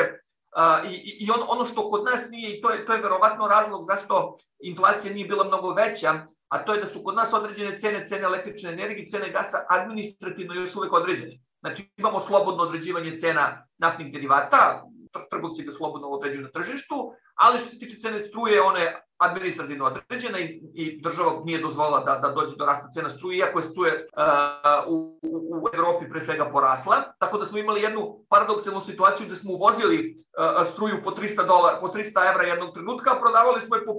i, 0.90 1.16
i 1.20 1.30
on, 1.30 1.40
ono 1.48 1.64
što 1.64 1.90
kod 1.90 2.04
nas 2.04 2.30
nije, 2.30 2.50
i 2.50 2.60
to 2.60 2.70
je, 2.70 2.86
to 2.86 2.92
je 2.92 3.02
verovatno 3.02 3.48
razlog 3.48 3.84
zašto 3.84 4.38
inflacija 4.58 5.14
nije 5.14 5.28
bila 5.28 5.44
mnogo 5.44 5.72
veća, 5.72 6.26
a 6.48 6.64
to 6.64 6.74
je 6.74 6.80
da 6.80 6.86
su 6.86 7.02
kod 7.04 7.14
nas 7.14 7.32
određene 7.32 7.78
cene, 7.78 8.06
cene 8.06 8.22
električne 8.22 8.72
energije, 8.72 9.08
cene 9.08 9.30
gasa 9.30 9.64
administrativno 9.68 10.54
još 10.54 10.76
uvek 10.76 10.92
određene. 10.92 11.40
Znači 11.60 11.90
imamo 11.96 12.20
slobodno 12.20 12.62
određivanje 12.62 13.18
cena 13.18 13.66
naftnih 13.78 14.12
derivata, 14.12 14.82
trgovci 15.30 15.62
ga 15.62 15.72
slobodno 15.72 16.08
određuju 16.08 16.42
na 16.42 16.50
tržištu, 16.50 17.12
ali 17.34 17.58
što 17.58 17.68
se 17.68 17.78
tiče 17.78 17.98
cene 17.98 18.20
struje, 18.20 18.62
one 18.62 19.02
administrativno 19.18 19.84
određena 19.84 20.38
i, 20.38 20.60
i 20.74 21.02
država 21.02 21.32
nije 21.44 21.58
dozvolila 21.58 22.00
da, 22.00 22.18
da 22.18 22.34
dođe 22.34 22.56
do 22.56 22.66
rasta 22.66 22.90
cena 22.90 23.10
struje, 23.10 23.38
iako 23.38 23.58
je 23.58 23.62
struje 23.62 23.92
uh, 23.94 24.94
u, 24.94 25.18
u, 25.22 25.68
Evropi 25.74 26.10
pre 26.10 26.20
svega 26.20 26.50
porasla. 26.52 26.96
Tako 27.18 27.38
da 27.38 27.46
smo 27.46 27.58
imali 27.58 27.82
jednu 27.82 28.24
paradoksalnu 28.28 28.80
situaciju 28.80 29.28
da 29.28 29.34
smo 29.34 29.52
uvozili 29.52 30.24
uh, 30.38 30.66
struju 30.72 31.02
po 31.04 31.10
300, 31.10 31.46
dolar, 31.46 31.80
po 31.80 31.88
300 31.88 32.30
evra 32.32 32.44
jednog 32.44 32.74
trenutka, 32.74 33.10
a 33.10 33.20
prodavali 33.20 33.62
smo 33.62 33.76
je 33.76 33.84
po 33.84 33.92
50 33.92 33.98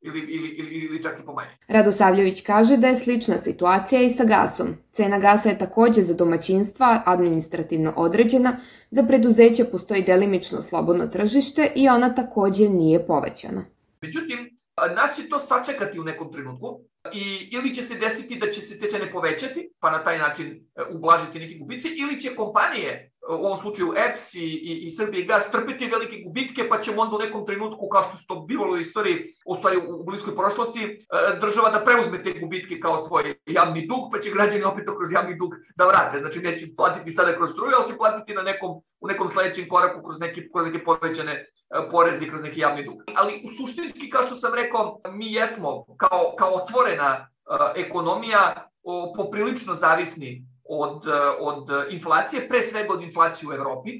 ili, 0.00 0.20
ili, 0.20 0.48
ili, 0.48 0.70
ili 0.70 1.02
čak 1.02 1.12
i 1.22 1.26
po 1.26 1.32
manje. 1.32 1.50
Radosavljević 1.68 2.42
kaže 2.42 2.76
da 2.76 2.86
je 2.86 2.94
slična 2.94 3.38
situacija 3.38 4.02
i 4.02 4.10
sa 4.10 4.24
gasom. 4.24 4.76
Cena 4.92 5.18
gasa 5.18 5.48
je 5.48 5.58
takođe 5.58 6.02
za 6.02 6.14
domaćinstva 6.14 7.02
administrativno 7.06 7.92
određena, 7.96 8.56
za 8.90 9.02
preduzeće 9.02 9.64
postoji 9.64 10.02
delimično 10.02 10.60
slobodno 10.60 11.06
tržište 11.06 11.72
i 11.74 11.88
ona 11.88 12.14
takođe 12.14 12.68
nije 12.68 13.06
povećana. 13.06 13.64
Međutim, 14.02 14.58
nas 14.96 15.16
će 15.16 15.28
to 15.28 15.40
sačekati 15.40 16.00
u 16.00 16.04
nekom 16.04 16.32
trenutku 16.32 16.80
i 17.12 17.48
ili 17.52 17.74
će 17.74 17.82
se 17.82 17.94
desiti 17.94 18.38
da 18.38 18.50
će 18.50 18.60
se 18.60 18.80
te 18.80 18.88
cene 18.88 19.12
povećati, 19.12 19.70
pa 19.78 19.90
na 19.90 20.04
taj 20.04 20.18
način 20.18 20.46
e, 20.46 20.82
ublažiti 20.90 21.38
neki 21.38 21.58
gubici, 21.58 21.88
ili 21.88 22.20
će 22.20 22.36
kompanije 22.36 23.11
u 23.28 23.46
ovom 23.46 23.56
slučaju 23.56 23.94
EPS 23.96 24.34
i, 24.34 24.38
i, 24.40 24.88
i 24.88 24.94
Srbije 24.94 25.24
gas 25.24 25.50
trpiti 25.50 25.86
velike 25.86 26.22
gubitke, 26.24 26.68
pa 26.68 26.80
ćemo 26.80 27.02
onda 27.02 27.16
u 27.16 27.18
nekom 27.18 27.46
trenutku, 27.46 27.88
kao 27.88 28.02
što 28.02 28.16
se 28.16 28.24
to 28.26 28.40
bivalo 28.40 28.72
u 28.72 28.78
istoriji, 28.78 29.34
u 29.46 29.56
stvari 29.56 29.76
u 29.76 30.04
bliskoj 30.04 30.36
prošlosti, 30.36 30.82
e, 30.82 30.96
država 31.40 31.70
da 31.70 31.84
preuzme 31.84 32.22
te 32.22 32.32
gubitke 32.40 32.80
kao 32.80 33.02
svoj 33.02 33.34
javni 33.46 33.86
dug, 33.86 34.10
pa 34.12 34.20
će 34.20 34.30
građani 34.30 34.64
opet 34.64 34.84
kroz 34.84 35.12
javni 35.12 35.36
dug 35.38 35.54
da 35.76 35.86
vrate. 35.86 36.18
Znači 36.18 36.40
neće 36.40 36.66
platiti 36.76 37.10
sada 37.10 37.36
kroz 37.36 37.50
struju, 37.50 37.72
ali 37.78 37.88
će 37.88 37.96
platiti 37.96 38.34
na 38.34 38.42
nekom, 38.42 38.70
u 39.00 39.08
nekom 39.08 39.28
sledećem 39.28 39.68
koraku 39.68 40.02
kroz 40.02 40.20
neke, 40.20 40.48
kroz 40.54 40.66
neke 40.66 40.84
povećane 40.84 41.32
e, 41.32 41.44
porezi, 41.90 42.28
kroz 42.28 42.42
neki 42.42 42.60
javni 42.60 42.84
dug. 42.84 43.02
Ali 43.14 43.42
u 43.44 43.48
suštinski, 43.48 44.10
kao 44.10 44.22
što 44.22 44.34
sam 44.34 44.54
rekao, 44.54 45.00
mi 45.12 45.32
jesmo 45.32 45.84
kao, 45.96 46.34
kao 46.38 46.50
otvorena 46.50 47.28
uh, 47.50 47.82
ekonomija 47.84 48.68
poprilično 49.16 49.74
zavisni 49.74 50.46
od, 50.64 51.06
e, 51.06 51.10
od 51.40 51.90
inflacije, 51.90 52.48
pre 52.48 52.62
svega 52.62 52.94
od 52.94 53.02
inflacije 53.02 53.48
u 53.48 53.52
Evropi, 53.52 53.90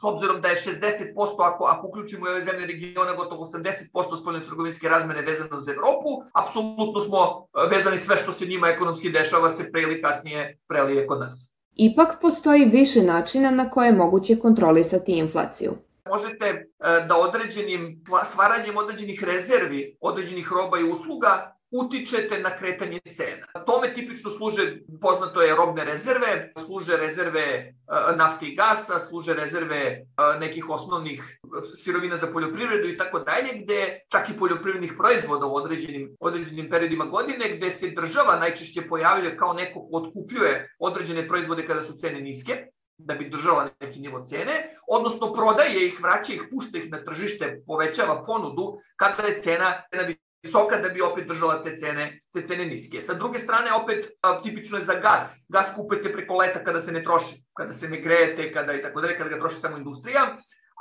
s 0.00 0.04
obzirom 0.04 0.40
da 0.40 0.48
je 0.48 0.56
60%, 0.56 1.14
ako, 1.38 1.64
ako 1.64 1.86
uključimo 1.86 2.26
ove 2.30 2.40
zemlje 2.40 2.66
regiona, 2.66 3.14
gotovo 3.14 3.44
80% 3.44 4.20
spoljne 4.20 4.46
trgovinske 4.46 4.88
razmene 4.88 5.22
vezano 5.22 5.60
za 5.60 5.72
Evropu, 5.72 6.10
apsolutno 6.34 7.00
smo 7.00 7.18
e, 7.18 7.76
vezani 7.76 7.98
sve 7.98 8.16
što 8.16 8.32
se 8.32 8.46
njima 8.46 8.68
ekonomski 8.68 9.10
dešava 9.10 9.50
se 9.50 9.72
pre 9.72 9.82
ili 9.82 10.02
kasnije 10.02 10.58
prelije 10.68 11.06
kod 11.06 11.20
nas. 11.20 11.52
Ipak 11.74 12.18
postoji 12.20 12.64
više 12.64 13.02
načina 13.02 13.50
na 13.50 13.70
koje 13.70 13.86
je 13.86 13.92
moguće 13.92 14.38
kontrolisati 14.38 15.12
inflaciju 15.12 15.72
možete 16.12 16.46
e, 16.46 16.64
da 17.08 17.16
određenim 17.16 18.04
stvaranjem 18.30 18.76
određenih 18.76 19.24
rezervi, 19.24 19.96
određenih 20.00 20.52
roba 20.52 20.78
i 20.78 20.90
usluga 20.90 21.56
utičete 21.72 22.38
na 22.40 22.50
kretanje 22.56 23.00
cena. 23.14 23.46
Tome 23.66 23.94
tipično 23.94 24.30
služe, 24.30 24.78
poznato 25.00 25.42
je, 25.42 25.56
robne 25.56 25.84
rezerve, 25.84 26.52
služe 26.64 26.96
rezerve 26.96 27.42
e, 27.42 27.72
nafte 28.16 28.46
i 28.46 28.56
gasa, 28.56 28.98
služe 28.98 29.34
rezerve 29.34 29.76
e, 29.76 30.02
nekih 30.40 30.68
osnovnih 30.68 31.38
sirovina 31.74 32.18
za 32.18 32.26
poljoprivredu 32.26 32.88
i 32.88 32.96
tako 32.96 33.18
dalje, 33.18 33.62
gde 33.62 34.00
čak 34.08 34.30
i 34.30 34.38
poljoprivrednih 34.38 34.92
proizvoda 34.98 35.46
u 35.46 35.54
određenim, 35.54 36.16
određenim 36.20 36.70
periodima 36.70 37.04
godine, 37.04 37.56
gde 37.56 37.70
se 37.70 37.90
država 37.90 38.36
najčešće 38.36 38.88
pojavlja 38.88 39.36
kao 39.36 39.52
neko 39.52 39.80
ko 39.80 39.96
otkupljuje 39.96 40.74
određene 40.78 41.28
proizvode 41.28 41.66
kada 41.66 41.82
su 41.82 41.92
cene 41.92 42.20
niske, 42.20 42.66
da 42.98 43.14
bi 43.14 43.30
držala 43.30 43.68
neki 43.80 44.00
nivo 44.00 44.24
cene, 44.26 44.76
odnosno 44.88 45.32
prodaje 45.32 45.86
ih, 45.86 46.00
vraća 46.02 46.32
ih, 46.32 46.42
pušta 46.50 46.78
ih 46.78 46.90
na 46.90 47.04
tržište, 47.04 47.62
povećava 47.66 48.24
ponudu 48.24 48.78
kada 48.96 49.22
je 49.22 49.40
cena, 49.40 49.82
cena 49.90 50.02
visoka 50.42 50.78
da 50.78 50.88
bi 50.88 51.02
opet 51.02 51.28
držala 51.28 51.62
te 51.62 51.76
cene, 51.76 52.20
te 52.34 52.42
cene 52.46 52.66
niske. 52.66 53.00
Sa 53.00 53.14
druge 53.14 53.38
strane, 53.38 53.72
opet 53.72 54.08
a, 54.20 54.40
tipično 54.42 54.78
je 54.78 54.84
za 54.84 54.94
gas. 54.94 55.36
Gas 55.48 55.74
kupujete 55.76 56.12
preko 56.12 56.36
leta 56.36 56.64
kada 56.64 56.80
se 56.80 56.92
ne 56.92 57.04
troši, 57.04 57.42
kada 57.56 57.74
se 57.74 57.88
ne 57.88 58.00
grejete, 58.00 58.52
kada 58.52 58.74
i 58.74 58.82
tako 58.82 59.00
dalje, 59.00 59.18
kada 59.18 59.30
ga 59.30 59.38
troši 59.38 59.60
samo 59.60 59.76
industrija, 59.76 60.26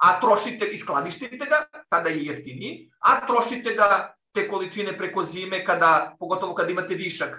a 0.02 0.20
trošite 0.22 0.66
i 0.66 0.80
skladištite 0.80 1.46
ga, 1.46 1.66
tada 1.90 2.10
je 2.10 2.26
jeftiniji, 2.26 2.90
a 3.00 3.20
trošite 3.28 3.76
ga 3.76 4.16
te 4.34 4.48
količine 4.48 4.98
preko 4.98 5.24
zime, 5.24 5.66
kada, 5.66 6.16
pogotovo 6.20 6.56
kada 6.56 6.72
imate 6.72 6.96
višak 6.96 7.38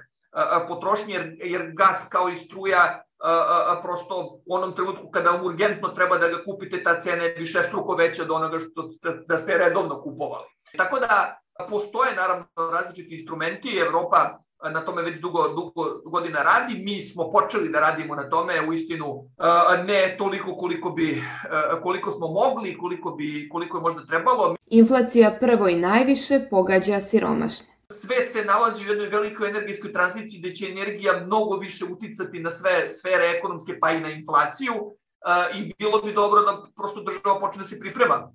potrošnje, 0.69 1.15
jer, 1.15 1.37
jer 1.45 1.71
gas 1.75 2.07
kao 2.09 2.29
i 2.29 2.37
struja 2.37 3.03
a, 3.19 3.31
a, 3.69 3.81
prosto 3.83 4.41
u 4.47 4.55
onom 4.55 4.75
trenutku 4.75 5.11
kada 5.11 5.43
urgentno 5.43 5.89
treba 5.89 6.19
da 6.19 6.29
ga 6.29 6.45
kupite, 6.45 6.83
ta 6.83 7.01
cena 7.01 7.25
je 7.25 7.35
više 7.39 7.63
struko 7.63 7.95
veća 7.95 8.23
od 8.23 8.31
onoga 8.31 8.59
što 8.59 8.89
da 9.27 9.37
ste 9.37 9.59
redovno 9.59 10.03
kupovali. 10.03 10.45
Tako 10.77 11.01
da 11.01 11.42
postoje 11.71 12.15
naravno 12.15 12.47
različiti 12.73 13.15
instrumenti, 13.15 13.79
Evropa 13.87 14.39
na 14.73 14.85
tome 14.85 15.03
već 15.03 15.21
dugo, 15.21 15.49
dugo 15.49 16.01
godina 16.05 16.43
radi, 16.43 16.83
mi 16.85 17.07
smo 17.07 17.31
počeli 17.31 17.69
da 17.69 17.81
radimo 17.81 18.15
na 18.15 18.29
tome, 18.31 18.55
u 18.69 18.73
istinu 18.73 19.31
ne 19.87 20.17
toliko 20.19 20.57
koliko 20.57 20.91
bi 20.91 21.23
koliko 21.83 22.11
smo 22.11 22.29
mogli, 22.29 22.79
koliko 22.79 23.11
bi 23.11 23.49
koliko 23.53 23.79
je 23.79 23.83
možda 23.83 24.07
trebalo. 24.07 24.57
Inflacija 24.67 25.37
prvo 25.41 25.69
i 25.69 25.77
najviše 25.77 26.41
pogađa 26.51 27.01
siromašne. 27.01 27.69
Svet 27.93 28.33
se 28.33 28.45
nalazi 28.45 28.85
u 28.85 28.89
jednoj 28.89 29.07
velikoj 29.07 29.49
energetskoj 29.49 29.93
tranziciji 29.93 30.41
gde 30.41 30.55
će 30.55 30.67
energija 30.67 31.21
mnogo 31.27 31.57
više 31.57 31.85
uticati 31.85 32.41
na 32.41 32.51
sve 32.51 32.89
sfere 32.89 33.25
ekonomske 33.39 33.79
pa 33.81 33.91
i 33.91 34.01
na 34.01 34.11
inflaciju 34.11 34.73
i 35.55 35.75
bilo 35.79 36.03
bi 36.03 36.13
dobro 36.13 36.43
da 36.43 36.63
prosto 36.77 37.03
država 37.03 37.41
počne 37.41 37.63
da 37.63 37.69
se 37.69 37.81
priprema 37.81 38.33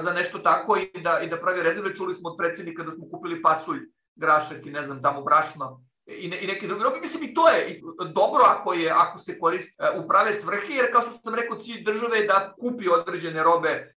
za 0.00 0.12
nešto 0.12 0.38
tako 0.38 0.76
i 0.76 1.02
da, 1.02 1.20
i 1.20 1.28
da 1.28 1.40
pravi 1.40 1.62
rezerve. 1.62 1.94
Čuli 1.94 2.14
smo 2.14 2.30
od 2.30 2.36
predsjednika 2.38 2.82
da 2.82 2.92
smo 2.92 3.08
kupili 3.10 3.42
pasulj, 3.42 3.80
grašak 4.16 4.66
i 4.66 4.70
ne 4.70 4.82
znam, 4.82 5.02
tamo 5.02 5.22
brašno 5.22 5.84
i, 6.06 6.28
ne, 6.28 6.40
i 6.40 6.46
neke 6.46 6.66
druge 6.66 6.84
robe. 6.84 7.00
Mislim 7.00 7.22
i 7.22 7.34
to 7.34 7.48
je 7.48 7.80
dobro 8.14 8.44
ako 8.46 8.72
je 8.72 8.90
ako 8.90 9.18
se 9.18 9.38
koristi 9.38 9.76
e, 9.78 9.98
u 9.98 10.08
prave 10.08 10.34
svrhe, 10.34 10.74
jer 10.74 10.92
kao 10.92 11.02
što 11.02 11.10
sam 11.10 11.34
rekao, 11.34 11.58
cilj 11.58 11.84
države 11.84 12.18
je 12.18 12.26
da 12.26 12.54
kupi 12.60 12.88
određene 12.88 13.42
robe 13.42 13.94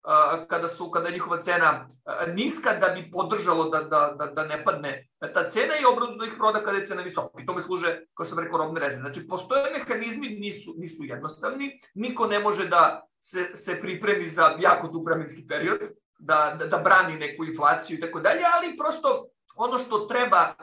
kada 0.48 0.70
su 0.70 0.92
kada 0.92 1.08
je 1.08 1.14
njihova 1.14 1.42
cena 1.42 1.90
niska 2.34 2.74
da 2.74 2.88
bi 2.88 3.12
podržalo 3.12 3.70
da, 3.70 3.80
da, 3.80 4.16
da, 4.18 4.26
da 4.26 4.46
ne 4.46 4.64
padne 4.64 5.08
ta 5.34 5.50
cena 5.50 5.74
i 5.82 5.86
obrnuto 5.86 6.16
da 6.16 6.26
ih 6.26 6.34
proda 6.38 6.64
kada 6.64 6.78
je 6.78 6.86
cena 6.86 7.02
visoka. 7.02 7.42
I 7.42 7.46
to 7.46 7.54
me 7.54 7.62
služe, 7.62 8.00
kao 8.14 8.26
što 8.26 8.36
sam 8.36 8.44
rekao, 8.44 8.58
robne 8.58 8.80
rezerve. 8.80 9.02
Znači, 9.02 9.28
postoje 9.28 9.72
mehanizmi, 9.72 10.30
nisu, 10.30 10.74
nisu 10.78 11.04
jednostavni, 11.04 11.80
niko 11.94 12.28
ne 12.28 12.40
može 12.40 12.68
da 12.68 13.08
se, 13.20 13.56
se 13.56 13.82
pripremi 13.82 14.28
za 14.28 14.58
jako 14.60 14.88
dug 14.88 15.06
vremenski 15.06 15.48
period, 15.48 15.80
da, 16.20 16.56
da, 16.60 16.66
da 16.68 16.78
brani 16.78 17.18
neku 17.18 17.46
inflaciju 17.46 17.98
i 17.98 18.00
tako 18.02 18.20
dalje, 18.20 18.42
ali 18.56 18.78
prosto 18.78 19.28
ono 19.56 19.78
što 19.78 20.00
treba 20.00 20.54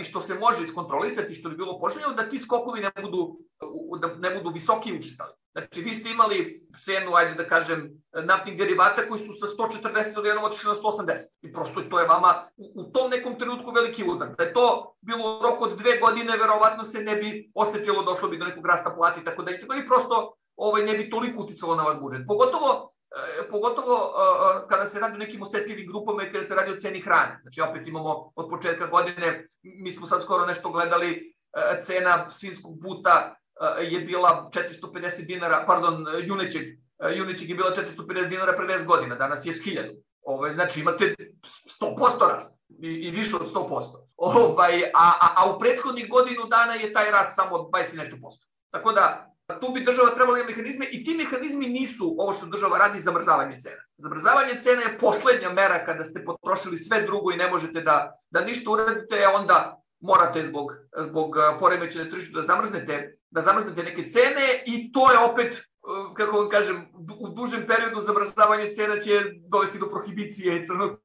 i 0.00 0.04
što 0.04 0.20
se 0.20 0.34
može 0.34 0.64
iskontrolisati, 0.64 1.34
što 1.34 1.48
bi 1.48 1.56
bilo 1.56 1.78
poželjeno, 1.80 2.12
da 2.12 2.28
ti 2.28 2.38
skokovi 2.38 2.80
ne 2.80 2.90
budu, 3.02 3.38
da 4.00 4.28
ne 4.28 4.36
budu 4.36 4.50
visoki 4.50 4.90
i 4.90 4.98
učestali. 4.98 5.32
Znači, 5.52 5.80
vi 5.80 5.94
ste 5.94 6.10
imali 6.10 6.66
cenu, 6.84 7.14
ajde 7.14 7.34
da 7.34 7.48
kažem, 7.48 7.90
naftnih 8.24 8.58
derivata 8.58 9.08
koji 9.08 9.26
su 9.26 9.34
sa 9.34 9.46
140 9.46 10.18
odjednom 10.18 10.44
otišli 10.44 10.68
na 10.68 10.74
180. 10.74 11.12
I 11.42 11.52
prosto 11.52 11.80
to 11.80 12.00
je 12.00 12.06
vama 12.06 12.48
u, 12.56 12.72
u 12.74 12.84
tom 12.92 13.10
nekom 13.10 13.38
trenutku 13.38 13.70
veliki 13.70 14.04
udar. 14.10 14.28
Da 14.38 14.44
je 14.44 14.52
to 14.52 14.94
bilo 15.00 15.38
u 15.38 15.42
roku 15.42 15.64
od 15.64 15.78
dve 15.78 15.98
godine, 15.98 16.36
verovatno 16.36 16.84
se 16.84 16.98
ne 16.98 17.16
bi 17.16 17.50
osetilo, 17.54 18.02
došlo 18.02 18.28
bi 18.28 18.38
do 18.38 18.44
nekog 18.44 18.66
rasta 18.66 18.94
plati, 18.96 19.24
tako 19.24 19.42
da 19.42 19.50
i 19.50 19.54
i 19.54 19.88
prosto 19.88 20.34
ovaj, 20.56 20.82
ne 20.82 20.94
bi 20.94 21.10
toliko 21.10 21.42
uticalo 21.42 21.74
na 21.74 21.82
vaš 21.82 22.00
budžet. 22.00 22.22
Pogotovo 22.28 22.93
pogotovo 23.50 24.12
kada 24.68 24.86
se 24.86 25.00
radi 25.00 25.14
o 25.14 25.18
nekim 25.18 25.42
osetljivim 25.42 25.86
grupama 25.86 26.22
i 26.22 26.32
kada 26.32 26.44
se 26.44 26.54
radi 26.54 26.72
o 26.72 26.76
ceni 26.76 27.00
hrane. 27.00 27.38
Znači, 27.42 27.60
opet 27.60 27.86
imamo 27.86 28.32
od 28.34 28.50
početka 28.50 28.86
godine, 28.86 29.48
mi 29.62 29.92
smo 29.92 30.06
sad 30.06 30.22
skoro 30.22 30.46
nešto 30.46 30.70
gledali, 30.70 31.34
cena 31.84 32.30
svinskog 32.30 32.80
buta 32.80 33.34
je 33.80 34.00
bila 34.00 34.50
450 34.54 35.26
dinara, 35.26 35.64
pardon, 35.66 36.06
junećeg, 36.24 36.62
junećeg 37.14 37.48
je 37.48 37.54
bila 37.54 37.70
450 37.70 38.28
dinara 38.28 38.52
pre 38.52 38.66
10 38.66 38.86
godina, 38.86 39.14
danas 39.14 39.46
je 39.46 39.52
1000. 39.52 39.96
Ovo 40.22 40.46
je, 40.46 40.52
znači, 40.52 40.80
imate 40.80 41.14
100% 41.80 42.28
rast 42.28 42.52
i, 42.82 42.88
i 42.88 43.10
više 43.10 43.36
od 43.36 43.52
100%. 43.52 44.04
Ovaj, 44.16 44.84
a, 44.84 45.12
a, 45.20 45.28
a 45.36 45.50
u 45.50 45.58
prethodnih 45.58 46.08
godinu 46.08 46.44
dana 46.50 46.74
je 46.74 46.92
taj 46.92 47.10
rast 47.10 47.34
samo 47.34 47.56
20 47.56 47.96
nešto 47.96 48.16
posto. 48.22 48.46
Tako 48.70 48.92
da, 48.92 49.33
tu 49.60 49.72
bi 49.72 49.84
država 49.84 50.10
trebala 50.14 50.38
imati 50.38 50.52
mehanizme 50.52 50.86
i 50.90 51.04
ti 51.04 51.14
mehanizmi 51.14 51.66
nisu 51.66 52.14
ovo 52.18 52.32
što 52.32 52.46
država 52.46 52.78
radi 52.78 53.00
zamrzavanje 53.00 53.60
cena. 53.60 53.82
Zamrzavanje 53.96 54.60
cena 54.60 54.82
je 54.82 54.98
poslednja 54.98 55.50
mera 55.50 55.84
kada 55.86 56.04
ste 56.04 56.24
potrošili 56.24 56.78
sve 56.78 57.02
drugo 57.02 57.32
i 57.32 57.36
ne 57.36 57.50
možete 57.50 57.80
da, 57.80 58.12
da 58.30 58.40
ništa 58.40 58.70
uradite, 58.70 59.26
onda 59.34 59.82
morate 60.00 60.46
zbog, 60.46 60.72
zbog 60.98 61.36
poremećene 61.60 62.10
tržišta 62.10 62.40
da 62.40 62.46
zamrznete, 62.46 63.18
da 63.30 63.40
zamrznete 63.40 63.82
neke 63.82 64.08
cene 64.08 64.62
i 64.66 64.92
to 64.92 65.12
je 65.12 65.18
opet 65.18 65.64
kako 66.16 66.38
vam 66.38 66.48
kažem, 66.48 66.86
u 67.18 67.28
dužem 67.28 67.66
periodu 67.68 68.00
zamrzavanje 68.00 68.74
cena 68.74 68.98
će 69.00 69.20
dovesti 69.48 69.78
do 69.78 69.90
prohibicije 69.90 70.56
i 70.56 70.66
crnog 70.66 71.00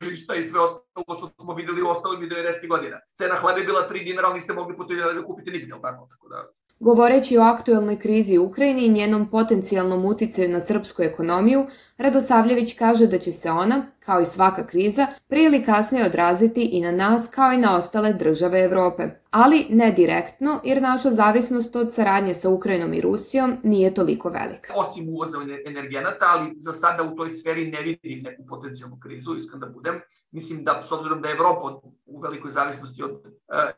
tržišta 0.00 0.34
i 0.34 0.44
sve 0.44 0.60
ostalo 0.60 1.16
što 1.16 1.26
smo 1.42 1.54
videli 1.54 1.82
u 1.82 1.88
ostalim 1.88 2.30
90. 2.30 2.68
godina. 2.68 3.00
Cena 3.18 3.34
hleba 3.34 3.58
je 3.58 3.64
bila 3.64 3.88
3 3.90 4.04
dinara, 4.04 4.28
ali 4.28 4.34
niste 4.34 4.52
mogli 4.52 4.76
po 4.76 4.84
3 4.84 4.88
dinara 4.88 5.12
da 5.12 5.24
kupite 5.24 5.50
nigde, 5.50 5.74
tako? 5.82 6.08
Tako 6.10 6.28
da, 6.28 6.48
Govoreći 6.82 7.38
o 7.38 7.42
aktuelnoj 7.42 7.98
krizi 7.98 8.38
u 8.38 8.44
Ukrajini 8.44 8.86
i 8.86 8.88
njenom 8.88 9.30
potencijalnom 9.30 10.04
uticaju 10.04 10.48
na 10.48 10.60
srpsku 10.60 11.02
ekonomiju, 11.02 11.66
Radosavljević 11.98 12.74
kaže 12.74 13.06
da 13.06 13.18
će 13.18 13.32
se 13.32 13.50
ona, 13.50 13.86
kao 13.98 14.20
i 14.20 14.24
svaka 14.24 14.66
kriza, 14.66 15.06
prije 15.28 15.46
ili 15.46 15.64
kasnije 15.64 16.06
odraziti 16.06 16.62
i 16.64 16.80
na 16.80 16.92
nas 16.92 17.28
kao 17.28 17.52
i 17.52 17.58
na 17.58 17.76
ostale 17.76 18.12
države 18.12 18.64
Evrope. 18.64 19.08
Ali 19.30 19.66
ne 19.70 19.92
direktno, 19.92 20.60
jer 20.64 20.82
naša 20.82 21.10
zavisnost 21.10 21.76
od 21.76 21.94
saradnje 21.94 22.34
sa 22.34 22.50
Ukrajinom 22.50 22.94
i 22.94 23.00
Rusijom 23.00 23.56
nije 23.62 23.94
toliko 23.94 24.28
velika. 24.28 24.74
Osim 24.76 25.08
uvoza 25.08 25.38
energenata, 25.66 26.26
ali 26.38 26.54
za 26.58 26.72
sada 26.72 27.02
u 27.02 27.16
toj 27.16 27.30
sferi 27.30 27.70
ne 27.70 27.82
vidim 27.82 28.22
neku 28.22 28.42
potencijalnu 28.48 28.98
krizu, 29.00 29.36
iskren 29.36 29.60
da 29.60 29.66
budem 29.66 30.00
mislim 30.32 30.64
da, 30.64 30.82
s 30.88 30.92
obzirom 30.92 31.22
da 31.22 31.28
je 31.28 31.34
Evropa 31.34 31.80
u 32.06 32.20
velikoj 32.20 32.50
zavisnosti 32.50 33.02
od 33.02 33.10
uh, 33.10 33.18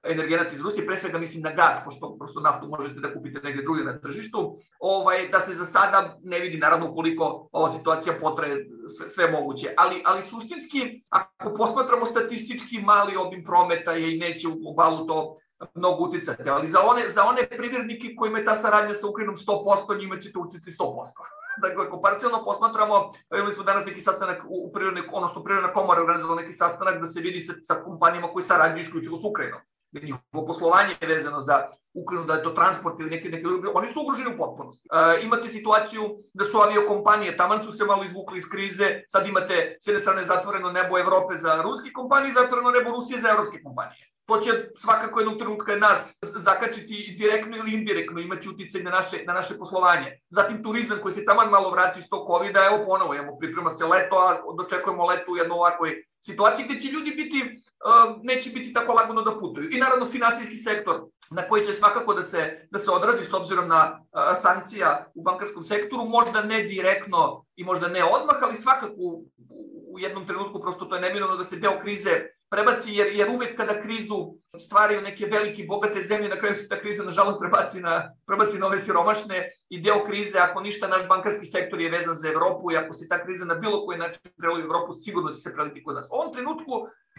energenata 0.03 0.51
iz 0.51 0.61
Rusije, 0.61 0.87
pre 0.87 0.97
svega 0.97 1.19
mislim 1.19 1.43
na 1.43 1.53
gas, 1.53 1.85
pošto 1.85 2.17
prosto 2.19 2.41
naftu 2.41 2.69
možete 2.69 3.01
da 3.01 3.15
kupite 3.15 3.41
negde 3.41 3.63
druge 3.63 3.85
na 3.85 4.01
tržištu, 4.01 4.59
ovaj, 4.79 5.29
da 5.29 5.41
se 5.41 5.55
za 5.55 5.67
sada 5.67 6.19
ne 6.23 6.41
vidi 6.41 6.59
naravno 6.59 6.95
koliko 6.95 7.49
ova 7.53 7.69
situacija 7.69 8.15
potraje 8.21 8.69
sve, 8.97 9.09
sve 9.09 9.31
moguće. 9.31 9.75
Ali, 9.77 10.03
ali 10.05 10.23
suštinski, 10.23 11.05
ako 11.09 11.55
posmatramo 11.57 12.07
statistički, 12.07 12.83
mali 12.83 13.17
obim 13.17 13.45
prometa 13.45 13.93
je 13.93 14.15
i 14.15 14.19
neće 14.19 14.49
u 14.49 14.59
globalu 14.59 15.07
to 15.07 15.37
mnogo 15.75 16.05
uticati, 16.05 16.51
ali 16.51 16.69
za 16.69 16.81
one, 16.81 17.09
za 17.09 17.25
one 17.25 17.49
privrednike 17.49 18.15
kojima 18.17 18.39
je 18.39 18.45
ta 18.45 18.57
saradnja 18.57 18.95
sa 18.95 19.09
Ukrajinom 19.09 19.37
100%, 19.37 19.99
njima 19.99 20.19
ćete 20.19 20.39
uticati 20.39 20.71
100%. 20.71 21.42
Dakle, 21.59 21.87
ako 21.87 22.01
parcijalno 22.01 22.45
posmatramo, 22.45 23.13
imali 23.35 23.53
smo 23.53 23.63
danas 23.63 23.85
neki 23.87 24.01
sastanak 24.01 24.43
u 24.49 24.73
prirodne, 24.73 25.03
odnosno 25.13 25.45
prirodna 25.45 25.73
komora 25.73 26.01
organizovala 26.01 26.41
neki 26.41 26.55
sastanak 26.55 27.01
da 27.01 27.07
se 27.07 27.21
vidi 27.21 27.41
sa, 27.41 27.53
sa 27.65 27.75
kompanijama 27.75 28.29
koji 28.29 28.43
sarađuju 28.43 28.81
isključivo 28.81 29.19
s 29.19 29.25
Ukrajinom. 29.25 29.61
Da 29.91 30.01
njihovo 30.01 30.47
poslovanje 30.47 30.95
je 31.01 31.09
vezano 31.09 31.41
za 31.41 31.69
Ukrajinu, 31.95 32.27
da 32.27 32.35
je 32.35 32.43
to 32.43 32.51
transport 32.51 33.01
ili 33.01 33.11
neki, 33.11 33.29
neki 33.29 33.43
drugi, 33.43 33.69
oni 33.75 33.93
su 33.93 34.01
ugroženi 34.01 34.35
u 34.35 34.39
potpunosti. 34.39 34.89
E, 34.93 35.25
imate 35.25 35.49
situaciju 35.49 36.03
da 36.35 36.45
su 36.45 36.59
aviokompanije, 36.59 37.37
taman 37.37 37.59
su 37.59 37.73
se 37.73 37.85
malo 37.85 38.05
izvukli 38.05 38.39
iz 38.39 38.49
krize, 38.49 39.03
sad 39.09 39.29
imate 39.29 39.77
s 39.81 39.87
jedne 39.87 40.01
strane 40.01 40.25
zatvoreno 40.25 40.73
nebo 40.73 40.99
Evrope 40.99 41.37
za 41.37 41.63
ruske 41.63 41.93
kompanije, 41.93 42.33
zatvoreno 42.33 42.71
nebo 42.71 42.91
Rusije 42.91 43.21
za 43.21 43.29
evropske 43.29 43.63
kompanije 43.63 44.12
to 44.33 44.41
će 44.41 44.51
svakako 44.77 45.21
jednog 45.21 45.39
trenutka 45.39 45.77
nas 45.77 46.19
zakačiti 46.23 47.17
direktno 47.19 47.57
ili 47.57 47.73
indirektno, 47.73 48.21
imaće 48.21 48.49
uticaj 48.49 48.83
na 48.83 48.91
naše, 48.91 49.25
na 49.27 49.33
naše 49.33 49.59
poslovanje. 49.59 50.21
Zatim 50.31 50.63
turizam 50.63 50.99
koji 51.03 51.15
se 51.15 51.25
taman 51.25 51.51
malo 51.51 51.71
vrati 51.71 51.99
iz 51.99 52.09
tog 52.11 52.27
COVID-a, 52.31 52.67
evo 52.67 52.85
ponovo, 52.87 53.17
evo, 53.17 53.39
priprema 53.41 53.71
se 53.71 53.85
leto, 53.85 54.17
a 54.17 54.43
dočekujemo 54.59 55.07
leto 55.07 55.33
u 55.33 55.37
jednoj 55.37 55.55
ovakvoj 55.55 56.05
situaciji 56.21 56.67
gde 56.69 56.81
će 56.81 56.89
ljudi 56.89 57.11
biti, 57.11 57.39
uh, 57.43 58.17
neće 58.23 58.51
biti 58.51 58.73
tako 58.73 58.93
lagano 58.93 59.23
da 59.23 59.39
putuju. 59.39 59.69
I 59.71 59.79
naravno 59.79 60.07
finansijski 60.07 60.57
sektor 60.57 61.01
na 61.31 61.43
koji 61.49 61.65
će 61.65 61.73
svakako 61.73 62.15
da 62.15 62.23
se, 62.23 62.69
da 62.71 62.79
se 62.79 62.91
odrazi 62.91 63.25
s 63.25 63.35
obzirom 63.35 63.69
na 63.69 64.01
uh, 64.01 64.43
sankcija 64.43 65.07
u 65.15 65.23
bankarskom 65.23 65.65
sektoru, 65.65 66.05
možda 66.05 66.43
ne 66.43 66.63
direktno 66.63 67.45
i 67.57 67.65
možda 67.65 67.89
ne 67.89 68.05
odmah, 68.05 68.37
ali 68.43 68.57
svakako 68.57 68.95
u, 68.97 69.25
u 69.93 69.99
jednom 69.99 70.27
trenutku 70.27 70.61
prosto 70.61 70.85
to 70.85 70.95
je 70.95 71.01
neminovno 71.01 71.37
da 71.37 71.45
se 71.45 71.57
deo 71.57 71.81
krize 71.83 72.11
prebaci, 72.53 72.93
jer, 72.93 73.07
jer 73.17 73.31
uvek 73.31 73.57
kada 73.57 73.83
krizu 73.83 74.19
stvaraju 74.59 75.03
neke 75.03 75.27
velike 75.27 75.65
bogate 75.69 76.03
zemlje, 76.03 76.29
na 76.29 76.37
kraju 76.37 76.55
se 76.55 76.69
ta 76.69 76.77
kriza 76.81 77.05
nažalost 77.05 77.39
prebaci 77.41 77.81
na, 77.81 78.13
prebaci 78.27 78.59
na 78.59 78.67
ove 78.67 78.79
siromašne 78.79 79.51
i 79.69 79.81
deo 79.81 80.05
krize, 80.07 80.39
ako 80.39 80.61
ništa, 80.61 80.89
naš 80.89 81.09
bankarski 81.09 81.47
sektor 81.47 81.81
je 81.81 81.91
vezan 81.91 82.15
za 82.15 82.29
Evropu 82.29 82.73
i 82.73 82.77
ako 82.77 82.93
se 82.93 83.09
ta 83.09 83.25
kriza 83.25 83.45
na 83.45 83.55
bilo 83.55 83.87
koji 83.87 83.99
način 83.99 84.21
prelije 84.39 84.65
u 84.65 84.67
Evropu, 84.67 84.93
sigurno 84.93 85.33
će 85.33 85.43
se 85.43 85.55
preliti 85.55 85.83
kod 85.85 85.95
nas. 85.95 86.07
U 86.11 86.15
ovom 86.15 86.35
trenutku 86.35 86.73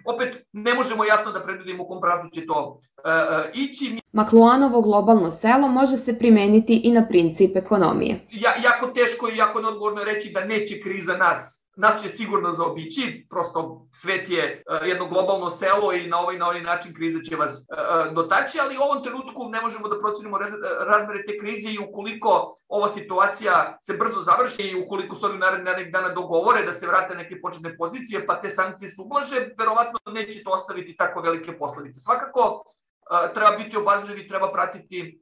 opet 0.05 0.45
ne 0.51 0.73
možemo 0.73 1.05
jasno 1.05 1.31
da 1.31 1.43
predvidimo 1.43 1.83
u 1.83 1.87
kom 1.87 2.01
pravcu 2.01 2.29
će 2.29 2.45
to 2.45 2.59
uh, 2.63 2.79
uh, 3.05 3.45
ići. 3.53 3.99
Makluanovo 4.11 4.81
globalno 4.81 5.31
selo 5.31 5.67
može 5.67 5.97
se 5.97 6.19
primeniti 6.19 6.81
i 6.83 6.91
na 6.91 7.07
princip 7.07 7.55
ekonomije. 7.55 8.19
Ja, 8.31 8.53
jako 8.63 8.87
teško 8.87 9.29
i 9.29 9.37
jako 9.37 9.61
neodgovorno 9.61 10.03
reći 10.03 10.31
da 10.31 10.45
neće 10.45 10.81
kriza 10.81 11.17
nas 11.17 11.62
nas 11.75 12.01
će 12.01 12.09
sigurno 12.09 12.51
zaobići, 12.53 13.25
prosto 13.29 13.87
svet 13.91 14.29
je 14.29 14.63
uh, 14.67 14.87
jedno 14.87 15.05
globalno 15.07 15.49
selo 15.49 15.93
i 15.93 16.07
na 16.07 16.19
ovaj 16.19 16.37
na 16.37 16.47
ovaj 16.47 16.61
način 16.61 16.93
kriza 16.93 17.19
će 17.29 17.35
vas 17.35 17.51
uh, 17.51 18.13
dotaći, 18.13 18.59
ali 18.59 18.77
u 18.77 18.81
ovom 18.81 19.03
trenutku 19.03 19.49
ne 19.49 19.61
možemo 19.61 19.87
da 19.87 19.99
procenimo 19.99 20.37
razmere 20.87 21.25
te 21.25 21.37
krize 21.37 21.69
i 21.69 21.79
ukoliko 21.89 22.57
ova 22.67 22.89
situacija 22.89 23.77
se 23.81 23.93
brzo 23.93 24.21
završi 24.21 24.61
i 24.61 24.83
ukoliko 24.83 25.15
su 25.15 25.25
oni 25.25 25.39
narednih 25.39 25.93
dana 25.93 26.09
dogovore 26.09 26.63
da 26.65 26.73
se 26.73 26.87
vrate 26.87 27.15
neke 27.15 27.41
početne 27.41 27.77
pozicije, 27.77 28.25
pa 28.25 28.41
te 28.41 28.49
sankcije 28.49 28.95
su 28.95 29.03
ublaže, 29.03 29.49
verovatno 29.57 29.99
neće 30.13 30.43
to 30.43 30.49
ostaviti 30.49 30.95
tako 30.97 31.21
velike 31.21 31.57
posledice. 31.57 31.99
Svakako, 31.99 32.63
treba 33.33 33.51
biti 33.51 33.77
obazriv 33.77 34.17
i 34.17 34.27
treba 34.27 34.51
pratiti 34.51 35.19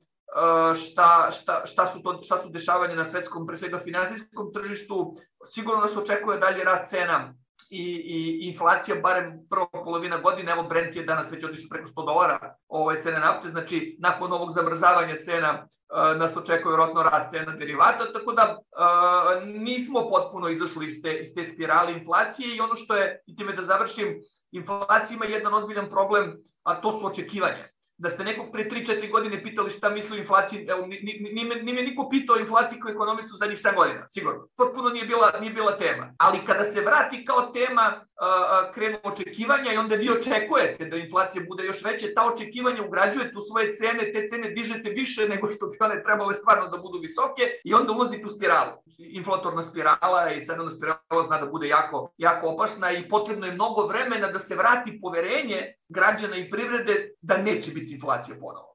šta, 0.75 1.31
šta, 1.31 1.65
šta, 1.65 1.85
su 1.87 2.01
to, 2.01 2.19
šta 2.23 2.37
su 2.37 2.49
dešavanja 2.49 2.95
na 2.95 3.05
svetskom, 3.05 3.47
pre 3.47 3.57
svega 3.57 3.79
finansijskom 3.79 4.53
tržištu. 4.53 5.17
Sigurno 5.49 5.81
nas 5.81 5.97
očekuje 5.97 6.37
dalje 6.37 6.63
rast 6.63 6.89
cena 6.89 7.33
i, 7.69 7.83
i 7.83 8.47
inflacija 8.47 8.95
barem 8.95 9.47
prva 9.49 9.67
polovina 9.71 10.17
godine, 10.17 10.51
evo 10.51 10.63
Brent 10.63 10.95
je 10.95 11.03
danas 11.03 11.31
već 11.31 11.43
otišao 11.43 11.69
preko 11.69 11.87
100 11.89 12.05
dolara 12.05 12.55
ove 12.67 13.01
cene 13.01 13.19
nafte, 13.19 13.49
znači 13.49 13.97
nakon 13.99 14.33
ovog 14.33 14.51
zamrzavanja 14.51 15.15
cena 15.25 15.51
uh, 15.53 16.19
nas 16.19 16.37
očekuje 16.37 16.71
vjerojatno 16.71 17.03
rast 17.03 17.31
cena 17.31 17.55
derivata, 17.55 18.13
tako 18.13 18.33
da 18.33 18.57
uh, 18.57 19.47
nismo 19.47 20.09
potpuno 20.09 20.49
izašli 20.49 20.85
iz 20.85 21.01
te, 21.03 21.13
iz 21.13 21.27
te 21.35 21.43
spirale 21.43 21.93
inflacije. 21.93 22.55
I 22.55 22.59
ono 22.59 22.75
što 22.75 22.95
je, 22.95 23.23
i 23.25 23.35
time 23.35 23.53
da 23.53 23.63
završim, 23.63 24.21
inflacija 24.51 25.15
ima 25.15 25.25
jedan 25.25 25.53
ozbiljan 25.53 25.89
problem, 25.89 26.37
a 26.63 26.81
to 26.81 26.91
su 26.91 27.05
očekivanja 27.05 27.70
da 28.01 28.09
ste 28.09 28.23
nekog 28.23 28.51
pre 28.51 28.63
3-4 28.69 29.11
godine 29.11 29.43
pitali 29.43 29.69
šta 29.69 29.89
misli 29.89 30.17
o 30.17 30.21
inflaciji, 30.21 30.65
evo, 30.69 30.87
nije 31.61 31.75
me 31.75 31.81
niko 31.81 32.09
pitao 32.09 32.35
o 32.35 32.39
inflaciji 32.39 32.79
kao 32.79 32.91
ekonomistu 32.91 33.35
zadnjih 33.35 33.59
7 33.59 33.75
godina, 33.75 34.09
sigurno. 34.09 34.47
Potpuno 34.57 34.89
nije 34.89 35.05
bila, 35.05 35.31
nije 35.39 35.53
bila 35.53 35.77
tema. 35.77 36.13
Ali 36.17 36.45
kada 36.45 36.63
se 36.63 36.81
vrati 36.81 37.25
kao 37.25 37.51
tema, 37.53 38.05
krenu 38.73 38.97
očekivanja 39.03 39.73
i 39.73 39.77
onda 39.77 39.95
vi 39.95 40.09
očekujete 40.09 40.85
da 40.85 40.97
inflacija 40.97 41.43
bude 41.49 41.63
još 41.63 41.83
veće, 41.83 42.13
ta 42.13 42.33
očekivanja 42.33 42.83
ugrađujete 42.83 43.37
u 43.37 43.41
svoje 43.41 43.73
cene, 43.73 44.11
te 44.13 44.27
cene 44.29 44.49
dižete 44.49 44.89
više 44.89 45.27
nego 45.27 45.51
što 45.51 45.67
bi 45.67 45.77
one 45.79 46.03
trebale 46.03 46.35
stvarno 46.35 46.67
da 46.67 46.77
budu 46.77 46.99
visoke 46.99 47.43
i 47.63 47.73
onda 47.73 47.93
ulazite 47.93 48.25
u 48.25 48.29
spiralu. 48.29 48.71
Inflatorna 48.97 49.61
spirala 49.61 50.31
i 50.31 50.45
cenovna 50.45 50.71
spirala 50.71 51.23
zna 51.27 51.37
da 51.37 51.45
bude 51.45 51.67
jako, 51.67 52.13
jako 52.17 52.47
opasna 52.47 52.91
i 52.91 53.09
potrebno 53.09 53.45
je 53.45 53.53
mnogo 53.53 53.87
vremena 53.87 54.27
da 54.27 54.39
se 54.39 54.55
vrati 54.55 54.99
poverenje 55.01 55.73
građana 55.89 56.37
i 56.37 56.49
privrede 56.49 57.09
da 57.21 57.37
neće 57.37 57.71
biti 57.71 57.93
inflacija 57.93 58.37
ponovo. 58.39 58.71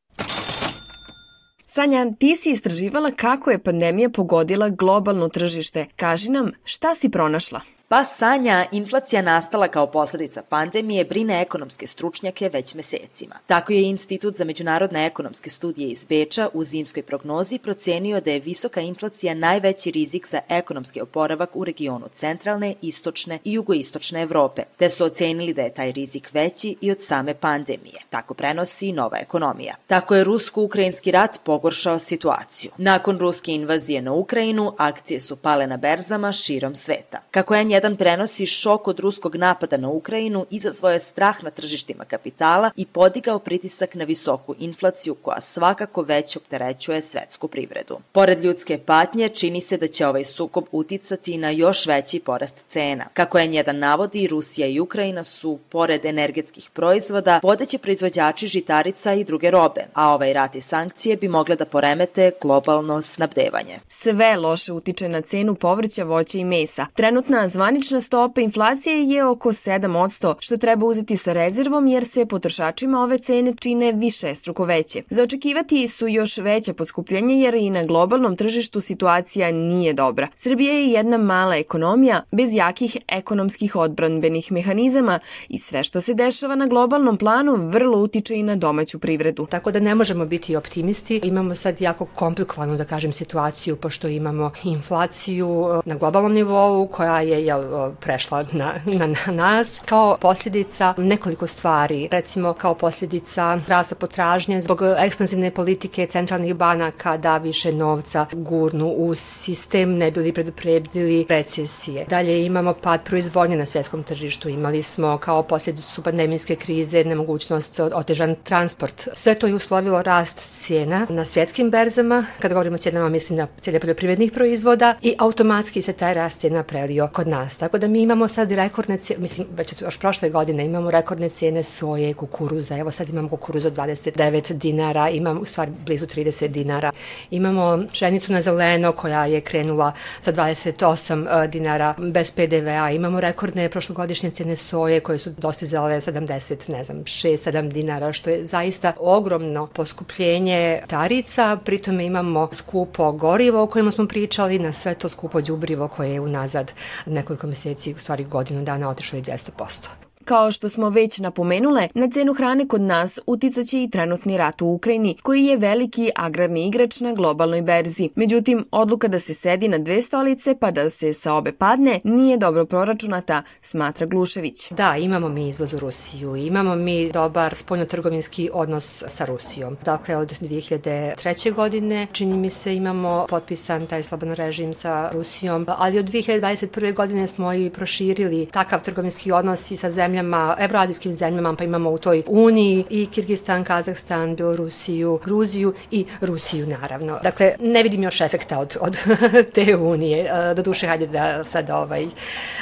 Sanja, 1.69 2.07
ti 2.19 2.37
si 2.37 2.51
istraživala 2.51 3.11
kako 3.11 3.51
je 3.51 3.63
pandemija 3.63 4.11
pogodila 4.11 4.69
globalno 4.69 5.29
tržište. 5.29 5.87
Kaži 5.97 6.31
nam, 6.31 6.53
šta 6.65 6.95
si 6.95 7.11
pronašla? 7.11 7.61
Pa 7.89 8.05
Sanja, 8.05 8.67
inflacija 8.73 9.23
nastala 9.23 9.69
kao 9.69 9.87
posledica 9.87 10.43
pandemije 10.43 11.05
brine 11.05 11.43
ekonomske 11.43 11.87
stručnjake 11.87 12.49
već 12.49 12.75
mesecima. 12.75 13.35
Tako 13.47 13.73
je 13.73 13.83
Institut 13.83 14.35
za 14.35 14.45
međunarodne 14.45 15.07
ekonomske 15.07 15.51
studije 15.51 15.89
iz 15.89 16.07
Beča 16.07 16.49
u 16.55 16.65
zimskoj 16.65 17.03
prognozi 17.03 17.59
procenio 17.59 18.21
da 18.21 18.31
je 18.31 18.41
visoka 18.41 18.81
inflacija 18.81 19.35
najveći 19.35 19.91
rizik 19.91 20.27
za 20.27 20.41
ekonomski 20.49 21.01
oporavak 21.01 21.51
u 21.55 21.65
regionu 21.65 22.07
centralne, 22.13 22.75
istočne 22.83 23.39
i 23.45 23.53
jugoistočne 23.53 24.23
Evrope, 24.23 24.63
te 24.77 24.89
su 24.89 25.05
ocenili 25.05 25.55
da 25.55 25.63
je 25.63 25.75
taj 25.75 25.93
rizik 25.93 26.31
veći 26.33 26.77
i 26.81 26.91
od 26.91 27.01
same 27.01 27.35
pandemije. 27.35 28.01
Tako 28.11 28.35
prenosi 28.35 28.93
nova 28.93 29.19
ekonomija. 29.21 29.75
Tako 29.87 30.15
je 30.15 30.25
rusko-ukrajinski 30.25 31.11
rat 31.11 31.37
pogoršao 31.45 31.99
situaciju. 31.99 32.71
Nakon 32.77 33.19
ruske 33.19 33.53
invazije 33.53 34.03
na 34.03 34.13
Ukrajinu, 34.13 34.73
akcije 34.79 35.21
su 35.21 35.37
pale 35.37 35.67
na 35.67 35.77
berzama 35.77 36.33
širom 36.33 36.77
sveta. 36.77 37.23
Kako 37.31 37.55
N1 37.81 37.97
prenosi 37.97 38.47
šok 38.47 38.89
od 38.89 39.01
ruskog 39.01 39.37
napada 39.37 39.77
na 39.77 39.89
Ukrajinu 39.89 40.47
izazvao 40.51 40.93
je 40.93 41.01
strah 41.01 41.45
na 41.45 41.51
tržištima 41.51 42.05
kapitala 42.05 42.71
i 42.77 42.87
podigao 42.87 43.39
pritisak 43.39 43.95
na 43.95 44.05
visoku 44.05 44.55
inflaciju 44.59 45.15
koja 45.15 45.41
svakako 45.41 46.03
već 46.03 46.37
opterećuje 46.37 47.03
svetsku 47.03 47.49
privredu. 47.49 47.99
Pored 48.13 48.45
ljudske 48.45 48.79
patnje, 48.79 49.29
čini 49.29 49.61
se 49.61 49.77
da 49.77 49.89
će 49.89 50.07
ovaj 50.07 50.25
sukob 50.25 50.65
uticati 50.73 51.39
na 51.39 51.51
još 51.51 51.87
veći 51.87 52.21
porast 52.21 52.57
cena. 52.69 53.05
Kako 53.15 53.39
N1 53.39 53.73
navodi, 53.73 54.27
Rusija 54.27 54.67
i 54.67 54.81
Ukrajina 54.81 55.25
su, 55.25 55.59
pored 55.69 56.05
energetskih 56.05 56.71
proizvoda, 56.73 57.41
vodeći 57.43 57.79
proizvođači 57.79 58.47
žitarica 58.47 59.13
i 59.15 59.25
druge 59.25 59.51
robe, 59.51 59.87
a 59.95 60.15
ovaj 60.15 60.33
rat 60.33 60.57
i 60.57 60.61
sankcije 60.61 61.17
bi 61.17 61.29
mogle 61.29 61.57
da 61.57 61.65
poremete 61.65 62.31
globalno 62.43 63.03
snabdevanje. 63.03 63.79
Sve 63.89 64.37
loše 64.37 64.73
utiče 64.73 65.09
na 65.09 65.21
cenu 65.21 65.55
povrća, 65.55 66.05
voća 66.05 66.39
i 66.39 66.45
mesa. 66.45 66.87
Trenutna 66.95 67.49
zvanična 67.67 68.01
stopa 68.01 68.41
inflacije 68.41 69.09
je 69.09 69.25
oko 69.25 69.49
7%, 69.49 70.35
što 70.41 70.57
treba 70.57 70.87
uzeti 70.87 71.17
sa 71.17 71.33
rezervom 71.33 71.87
jer 71.87 72.05
se 72.05 72.27
potrošačima 72.27 73.01
ove 73.01 73.19
cene 73.19 73.55
čine 73.59 73.93
više 73.93 74.35
struko 74.35 74.65
veće. 74.65 75.03
Za 75.11 75.23
očekivati 75.23 75.89
su 75.89 76.09
još 76.09 76.39
veće 76.39 76.73
poskupljenje 76.73 77.41
jer 77.41 77.55
i 77.55 77.71
na 77.71 77.85
globalnom 77.85 78.37
tržištu 78.37 78.81
situacija 78.81 79.53
nije 79.53 79.93
dobra. 79.93 80.29
Srbija 80.35 80.73
je 80.73 80.87
jedna 80.87 81.19
mala 81.19 81.57
ekonomija 81.57 82.23
bez 82.33 82.55
jakih 82.55 82.97
ekonomskih 83.09 83.77
odbranbenih 83.77 84.53
mehanizama 84.53 85.19
i 85.49 85.59
sve 85.59 85.85
što 85.85 86.01
se 86.01 86.15
dešava 86.15 86.55
na 86.55 86.67
globalnom 86.67 87.17
planu 87.17 87.57
vrlo 87.57 87.99
utiče 87.99 88.35
i 88.35 88.43
na 88.43 88.57
domaću 88.57 88.99
privredu. 88.99 89.47
Tako 89.47 89.71
da 89.71 89.81
ne 89.81 89.95
možemo 89.95 90.27
biti 90.27 90.57
optimisti. 90.57 91.21
Imamo 91.25 91.55
sad 91.55 91.81
jako 91.81 92.05
komplikovanu, 92.05 92.77
da 92.77 92.85
kažem, 92.85 93.13
situaciju 93.13 93.77
pošto 93.77 94.09
imamo 94.09 94.51
inflaciju 94.65 95.83
na 95.85 95.95
globalnom 95.95 96.33
nivou 96.33 96.87
koja 96.87 97.21
je 97.21 97.47
jel, 97.63 97.93
prešla 98.01 98.45
na, 98.53 98.75
na, 98.85 99.07
na 99.07 99.33
nas 99.33 99.81
kao 99.85 100.17
posljedica 100.21 100.95
nekoliko 100.97 101.47
stvari. 101.47 102.09
Recimo 102.11 102.53
kao 102.53 102.75
posljedica 102.75 103.61
rasta 103.67 103.95
potražnje 103.95 104.61
zbog 104.61 104.83
ekspanzivne 104.99 105.51
politike 105.51 106.07
centralnih 106.07 106.55
banaka 106.55 107.17
da 107.17 107.39
više 107.39 107.73
novca 107.73 108.27
gurnu 108.33 108.87
u 108.87 109.15
sistem 109.15 109.97
ne 109.97 110.11
bili 110.11 110.33
predupredili 110.33 111.27
recesije. 111.29 112.05
Dalje 112.09 112.45
imamo 112.45 112.75
pad 112.75 113.05
proizvodnje 113.05 113.57
na 113.57 113.67
svjetskom 113.67 114.03
tržištu. 114.03 114.49
Imali 114.49 114.83
smo 114.83 115.19
kao 115.19 115.43
posljedicu 115.43 116.03
pandemijske 116.03 116.57
krize 116.57 117.05
nemogućnost 117.05 117.81
otežan 117.81 118.35
transport. 118.35 119.09
Sve 119.15 119.35
to 119.35 119.47
je 119.47 119.55
uslovilo 119.55 120.03
rast 120.03 120.39
cijena 120.39 121.07
na 121.11 121.25
svjetskim 121.25 121.71
berzama. 121.71 122.27
Kad 122.39 122.53
govorimo 122.53 122.75
o 122.75 122.79
cijenama 122.79 123.09
mislim 123.09 123.39
na 123.39 123.47
cijene 123.61 123.81
poljoprivrednih 123.81 124.33
proizvoda 124.33 124.95
i 125.03 125.15
automatski 125.19 125.83
se 125.83 125.93
taj 125.93 126.15
rast 126.15 126.41
cijena 126.41 126.63
prelio 126.63 127.09
kod 127.13 127.29
nas. 127.29 127.46
Tako 127.55 127.79
da 127.79 127.89
mi 127.89 128.03
imamo 128.03 128.29
sad 128.29 128.53
rekordne 128.53 128.99
cijene, 128.99 129.21
mislim 129.21 129.47
već 129.57 129.75
još 129.81 129.99
prošle 129.99 130.31
godine 130.31 130.65
imamo 130.65 130.91
rekordne 130.91 131.29
cijene 131.29 131.63
soje, 131.63 132.15
kukuruza. 132.15 132.79
Evo 132.79 132.91
sad 132.91 133.09
imamo 133.09 133.29
kukuruz 133.29 133.67
od 133.67 133.77
29 133.77 134.53
dinara, 134.53 135.09
imam 135.09 135.39
u 135.39 135.45
stvari 135.45 135.73
blizu 135.87 136.07
30 136.07 136.49
dinara. 136.49 136.93
Imamo 137.31 137.85
pšenicu 137.93 138.33
na 138.33 138.43
zeleno 138.43 138.93
koja 138.93 139.27
je 139.27 139.41
krenula 139.41 139.93
sa 140.21 140.33
28 140.33 141.45
e, 141.45 141.49
dinara 141.49 141.95
bez 141.99 142.31
PDV-a. 142.31 142.91
Imamo 142.91 143.21
rekordne 143.21 143.69
prošlogodišnje 143.69 144.31
cijene 144.31 144.57
soje 144.57 145.01
koje 145.01 145.19
su 145.19 145.31
dostizale 145.31 146.01
70, 146.01 146.71
ne 146.71 146.85
znam, 146.85 146.97
6-7 146.97 147.73
dinara, 147.73 148.13
što 148.13 148.31
je 148.31 148.45
zaista 148.45 148.93
ogromno 148.99 149.67
poskupljenje 149.67 150.81
tarica. 150.87 151.59
Pritome 151.65 152.05
imamo 152.05 152.49
skupo 152.53 153.13
gorivo 153.13 153.63
o 153.63 153.67
kojem 153.67 153.93
smo 153.93 154.07
pričali, 154.07 154.59
na 154.59 154.73
sve 154.73 154.95
to 154.95 155.09
skupo 155.09 155.41
đubrivo 155.41 155.89
koje 155.89 156.13
je 156.13 156.21
unazad 156.21 156.73
nekoliko 157.07 157.36
meseci, 157.45 157.95
u 157.95 157.99
stvari 157.99 158.25
godinu 158.25 158.65
dana, 158.65 158.89
otišlo 158.89 159.19
i 159.19 159.23
200%. 159.23 160.06
Kao 160.27 160.53
što 160.53 160.69
smo 160.69 160.91
već 160.91 161.19
napomenule, 161.19 161.89
na 161.95 162.09
cenu 162.11 162.35
hrane 162.35 162.69
kod 162.69 162.81
nas 162.81 163.19
uticaće 163.27 163.83
i 163.83 163.91
trenutni 163.91 164.39
rat 164.39 164.63
u 164.63 164.67
Ukrajini, 164.67 165.17
koji 165.23 165.45
je 165.45 165.57
veliki 165.57 166.11
agrarni 166.15 166.67
igrač 166.67 167.01
na 167.01 167.13
globalnoj 167.13 167.63
berzi. 167.63 168.11
Međutim, 168.15 168.65
odluka 168.71 169.09
da 169.09 169.19
se 169.19 169.35
sedi 169.35 169.69
na 169.69 169.79
dve 169.79 170.03
stolice 170.03 170.55
pa 170.61 170.71
da 170.71 170.91
se 170.91 171.13
sa 171.15 171.35
obe 171.35 171.53
padne 171.53 172.01
nije 172.05 172.37
dobro 172.37 172.65
proračunata, 172.65 173.43
smatra 173.61 174.07
Glušević. 174.07 174.71
Da, 174.71 174.97
imamo 174.97 175.29
mi 175.29 175.49
izvoz 175.49 175.75
u 175.75 175.79
Rusiju, 175.79 176.37
imamo 176.37 176.77
mi 176.77 177.11
dobar 177.13 177.55
spoljnotrgovinski 177.55 178.51
odnos 178.53 179.03
sa 179.09 179.25
Rusijom. 179.25 179.77
Dakle, 179.85 180.17
od 180.17 180.29
2003. 180.41 181.55
godine 181.55 182.07
čini 182.13 182.37
mi 182.37 182.51
se 182.51 182.77
imamo 182.77 183.27
potpisan 183.29 183.87
taj 183.87 184.03
slobodan 184.03 184.35
režim 184.35 184.75
sa 184.75 185.11
Rusijom, 185.13 185.67
ali 185.69 185.99
od 185.99 186.11
2021. 186.11 186.95
godine 186.95 187.27
smo 187.27 187.53
i 187.53 187.71
proširili 187.71 188.47
takav 188.47 188.83
trgovinski 188.83 189.33
odnos 189.33 189.71
i 189.71 189.77
sa 189.77 189.91
zemljama 189.91 190.16
zemljama, 190.17 190.57
evroazijskim 190.59 191.13
zemljama, 191.13 191.57
pa 191.57 191.65
imamo 191.65 191.91
u 191.91 191.99
toj 191.99 192.23
Uniji 192.27 192.85
i 192.91 193.07
Kirgistan, 193.07 193.65
Kazahstan, 193.65 194.37
Belorusiju, 194.37 195.21
Gruziju 195.25 195.75
i 195.91 196.07
Rusiju 196.21 196.67
naravno. 196.67 197.19
Dakle, 197.23 197.53
ne 197.61 197.83
vidim 197.83 198.03
još 198.03 198.21
efekta 198.21 198.59
od, 198.59 198.77
od 198.81 198.97
te 199.55 199.77
Unije. 199.77 200.25
E, 200.25 200.55
do 200.55 200.63
duše, 200.63 200.87
hajde 200.87 201.07
da 201.07 201.45
sad 201.45 201.71
ovaj, 201.71 202.05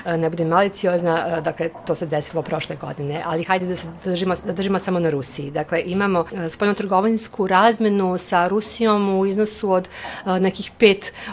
e, 0.04 0.16
ne 0.16 0.30
budem 0.30 0.48
maliciozna, 0.48 1.26
e, 1.28 1.40
dakle, 1.40 1.68
to 1.86 1.94
se 1.94 2.06
desilo 2.06 2.42
prošle 2.42 2.76
godine, 2.76 3.22
ali 3.24 3.44
hajde 3.44 3.66
da 3.66 3.76
se 3.76 3.86
držimo, 4.04 4.34
da 4.46 4.52
držimo 4.52 4.78
samo 4.78 4.98
na 4.98 5.10
Rusiji. 5.10 5.50
Dakle, 5.50 5.82
imamo 5.86 6.24
spoljnotrgovinsku 6.50 7.46
razmenu 7.46 8.18
sa 8.18 8.48
Rusijom 8.48 9.18
u 9.18 9.26
iznosu 9.26 9.72
od 9.72 9.88
nekih 10.26 10.70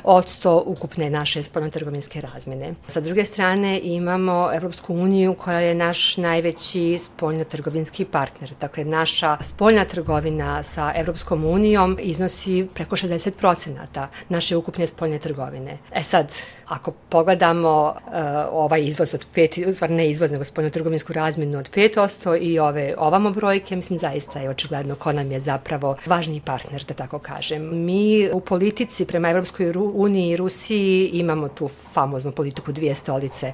5% 0.03 0.61
ukupne 0.65 1.09
naše 1.09 1.43
spoljnotrgovinske 1.43 2.21
razmene. 2.21 2.73
Sa 2.87 3.01
druge 3.01 3.25
strane 3.25 3.79
imamo 3.83 4.49
Evropsku 4.53 4.93
uniju 4.93 5.33
koja 5.33 5.59
je 5.59 5.75
naš 5.75 6.10
najveći 6.17 6.97
spoljno-trgovinski 6.97 8.05
partner. 8.05 8.53
Dakle, 8.59 8.85
naša 8.85 9.37
spoljna 9.41 9.85
trgovina 9.85 10.63
sa 10.63 10.93
Evropskom 10.95 11.45
unijom 11.45 11.97
iznosi 12.01 12.67
preko 12.73 12.95
60 12.95 13.31
procenata 13.31 14.07
naše 14.29 14.55
ukupne 14.55 14.87
spoljne 14.87 15.19
trgovine. 15.19 15.77
E 15.93 16.03
sad, 16.03 16.33
ako 16.65 16.91
pogledamo 16.91 17.93
uh, 17.95 18.13
ovaj 18.51 18.83
izvoz 18.83 19.13
od 19.13 19.25
5, 19.35 19.67
uzvar 19.67 19.89
ne 19.89 20.09
izvoz, 20.09 20.31
nego 20.31 20.43
spoljno-trgovinsku 20.43 21.13
razmenu 21.13 21.59
od 21.59 21.69
5% 21.71 22.37
i 22.41 22.59
ove 22.59 22.95
ovamo 22.97 23.31
brojke, 23.31 23.75
mislim 23.75 23.99
zaista 23.99 24.39
je 24.39 24.49
očigledno 24.49 24.95
ko 24.95 25.11
nam 25.11 25.31
je 25.31 25.39
zapravo 25.39 25.95
važniji 26.05 26.41
partner, 26.41 26.83
da 26.87 26.93
tako 26.93 27.19
kažem. 27.19 27.85
Mi 27.85 28.29
u 28.33 28.39
politici 28.39 29.05
prema 29.05 29.29
Evropskoj 29.29 29.73
uniji 29.93 30.29
i 30.31 30.37
Rusiji 30.37 31.09
imamo 31.13 31.47
tu 31.47 31.69
famoznu 31.93 32.31
politiku 32.31 32.71
dvije 32.71 32.95
stolice, 32.95 33.53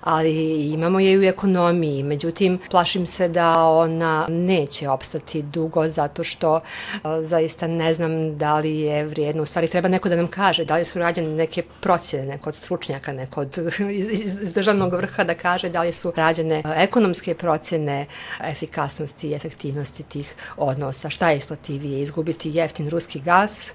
ali 0.00 0.32
imamo 0.72 1.00
je 1.00 1.12
i 1.12 1.18
u 1.18 1.22
ekonomiji 1.22 1.93
ekonomiji. 1.94 2.02
Međutim, 2.02 2.58
plašim 2.70 3.06
se 3.06 3.28
da 3.28 3.64
ona 3.64 4.26
neće 4.28 4.88
opstati 4.88 5.42
dugo 5.42 5.88
zato 5.88 6.24
što 6.24 6.60
zaista 7.22 7.66
ne 7.66 7.94
znam 7.94 8.38
da 8.38 8.58
li 8.58 8.80
je 8.80 9.04
vrijedno. 9.04 9.42
U 9.42 9.46
stvari 9.46 9.68
treba 9.68 9.88
neko 9.88 10.08
da 10.08 10.16
nam 10.16 10.28
kaže 10.28 10.64
da 10.64 10.76
li 10.76 10.84
su 10.84 10.98
rađene 10.98 11.28
neke 11.28 11.62
procjene, 11.80 12.26
neko 12.26 12.50
od 12.50 12.54
stručnjaka, 12.54 13.12
neko 13.12 13.40
od, 13.40 13.58
iz, 14.24 14.52
državnog 14.54 14.94
vrha 14.94 15.24
da 15.24 15.34
kaže 15.34 15.68
da 15.68 15.82
li 15.82 15.92
su 15.92 16.12
rađene 16.16 16.62
ekonomske 16.76 17.34
procjene 17.34 18.06
efikasnosti 18.40 19.28
i 19.28 19.34
efektivnosti 19.34 20.02
tih 20.02 20.34
odnosa. 20.56 21.10
Šta 21.10 21.30
je 21.30 21.38
isplativije? 21.38 22.02
Izgubiti 22.02 22.50
jeftin 22.54 22.88
ruski 22.88 23.20
gas 23.20 23.72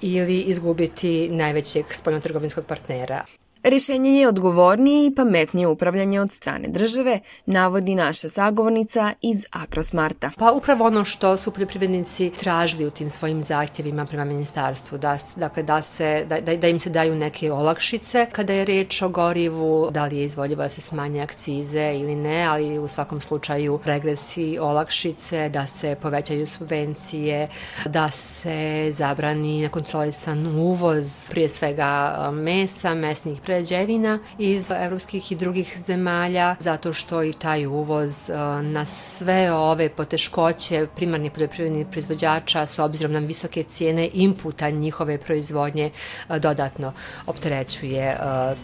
ili 0.00 0.40
izgubiti 0.40 1.28
najvećeg 1.30 1.84
spoljnotrgovinskog 1.92 2.64
partnera. 2.66 3.24
Rešenje 3.64 4.10
je 4.10 4.28
odgovornije 4.28 5.06
i 5.06 5.14
pametnije 5.14 5.66
upravljanje 5.66 6.20
od 6.20 6.32
strane 6.32 6.68
države, 6.68 7.20
navodi 7.46 7.94
naša 7.94 8.28
sagovornica 8.28 9.12
iz 9.20 9.46
Agrosmarta. 9.50 10.30
Pa 10.36 10.52
upravo 10.52 10.86
ono 10.86 11.04
što 11.04 11.36
su 11.36 11.50
poljoprivrednici 11.50 12.32
tražili 12.40 12.86
u 12.86 12.90
tim 12.90 13.10
svojim 13.10 13.42
zahtjevima 13.42 14.06
prema 14.06 14.24
ministarstvu, 14.24 14.98
da, 14.98 15.18
dakle 15.36 15.62
da, 15.62 15.82
se, 15.82 16.24
da, 16.28 16.40
da, 16.40 16.56
da 16.56 16.68
im 16.68 16.80
se 16.80 16.90
daju 16.90 17.14
neke 17.14 17.52
olakšice 17.52 18.26
kada 18.32 18.52
je 18.52 18.64
reč 18.64 19.02
o 19.02 19.08
gorivu, 19.08 19.90
da 19.90 20.06
li 20.06 20.18
je 20.18 20.24
izvoljivo 20.24 20.62
da 20.62 20.68
se 20.68 20.80
smanje 20.80 21.22
akcize 21.22 21.94
ili 21.94 22.16
ne, 22.16 22.44
ali 22.44 22.78
u 22.78 22.88
svakom 22.88 23.20
slučaju 23.20 23.80
regresi 23.84 24.58
olakšice, 24.60 25.48
da 25.48 25.66
se 25.66 25.96
povećaju 26.02 26.46
subvencije, 26.46 27.48
da 27.84 28.10
se 28.10 28.88
zabrani 28.90 29.60
nekontrolisan 29.60 30.46
uvoz 30.46 31.28
prije 31.30 31.48
svega 31.48 32.18
mesa, 32.32 32.94
mesnih 32.94 33.40
prerada, 33.40 33.51
prerađevina 33.52 34.18
iz 34.38 34.70
evropskih 34.70 35.32
i 35.32 35.36
drugih 35.36 35.78
zemalja, 35.84 36.56
zato 36.60 36.92
što 36.92 37.22
i 37.22 37.32
taj 37.32 37.66
uvoz 37.66 38.30
na 38.62 38.84
sve 38.86 39.52
ove 39.52 39.88
poteškoće 39.88 40.86
primarnih 40.96 41.32
poljoprivrednih 41.32 41.86
proizvođača 41.90 42.66
s 42.66 42.78
obzirom 42.78 43.12
na 43.12 43.18
visoke 43.18 43.62
cijene 43.62 44.08
inputa 44.12 44.70
njihove 44.70 45.18
proizvodnje 45.18 45.90
dodatno 46.38 46.92
opterećuje 47.26 48.16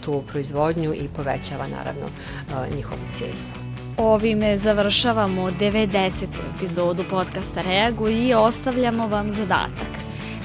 tu 0.05 0.23
proizvodnju 0.27 0.93
i 0.93 1.07
povećava 1.15 1.67
naravno 1.67 2.07
njihovu 2.75 3.01
cijenu. 3.13 3.33
Ovime 3.97 4.57
završavamo 4.57 5.51
90. 5.51 6.25
epizodu 6.55 7.03
podcasta 7.09 7.61
Reagu 7.61 8.09
i 8.09 8.33
ostavljamo 8.33 9.07
vam 9.07 9.31
zadatak. 9.31 9.91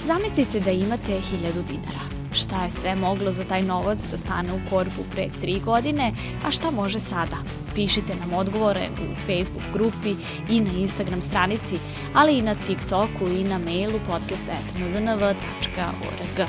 Zamislite 0.07 0.61
da 0.61 0.71
imate 0.71 1.13
1000 1.13 1.63
dinara. 1.67 2.14
Šta 2.35 2.65
je 2.65 2.71
sve 2.71 2.97
moglo 2.97 3.33
za 3.33 3.45
taj 3.45 3.63
novac 3.63 3.99
da 4.11 4.17
stane 4.17 4.53
u 4.53 4.61
korpu 4.71 5.05
pre 5.13 5.29
tri 5.41 5.61
godine, 5.65 6.13
a 6.47 6.51
šta 6.51 6.71
može 6.71 6.99
sada? 6.99 7.37
Pišite 7.75 8.15
nam 8.15 8.33
odgovore 8.33 8.89
u 9.03 9.17
Facebook 9.17 9.65
grupi 9.73 10.15
i 10.51 10.61
na 10.61 10.71
Instagram 10.71 11.23
stranici, 11.23 11.79
ali 12.15 12.39
i 12.39 12.43
na 12.43 12.55
TikToku 12.55 13.29
i 13.29 13.45
na 13.45 13.59
mailu 13.59 14.01
podcast.ndnv.org. 14.11 16.49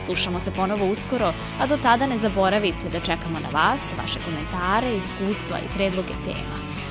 Slušamo 0.00 0.40
se 0.40 0.50
ponovo 0.50 0.90
uskoro, 0.90 1.32
a 1.60 1.66
do 1.66 1.76
tada 1.76 2.06
ne 2.06 2.16
zaboravite 2.16 2.88
da 2.92 3.00
čekamo 3.00 3.38
na 3.40 3.48
vas, 3.52 3.92
vaše 3.98 4.18
komentare, 4.24 4.96
iskustva 4.96 5.58
i 5.58 5.76
predloge 5.76 6.14
tema. 6.24 6.65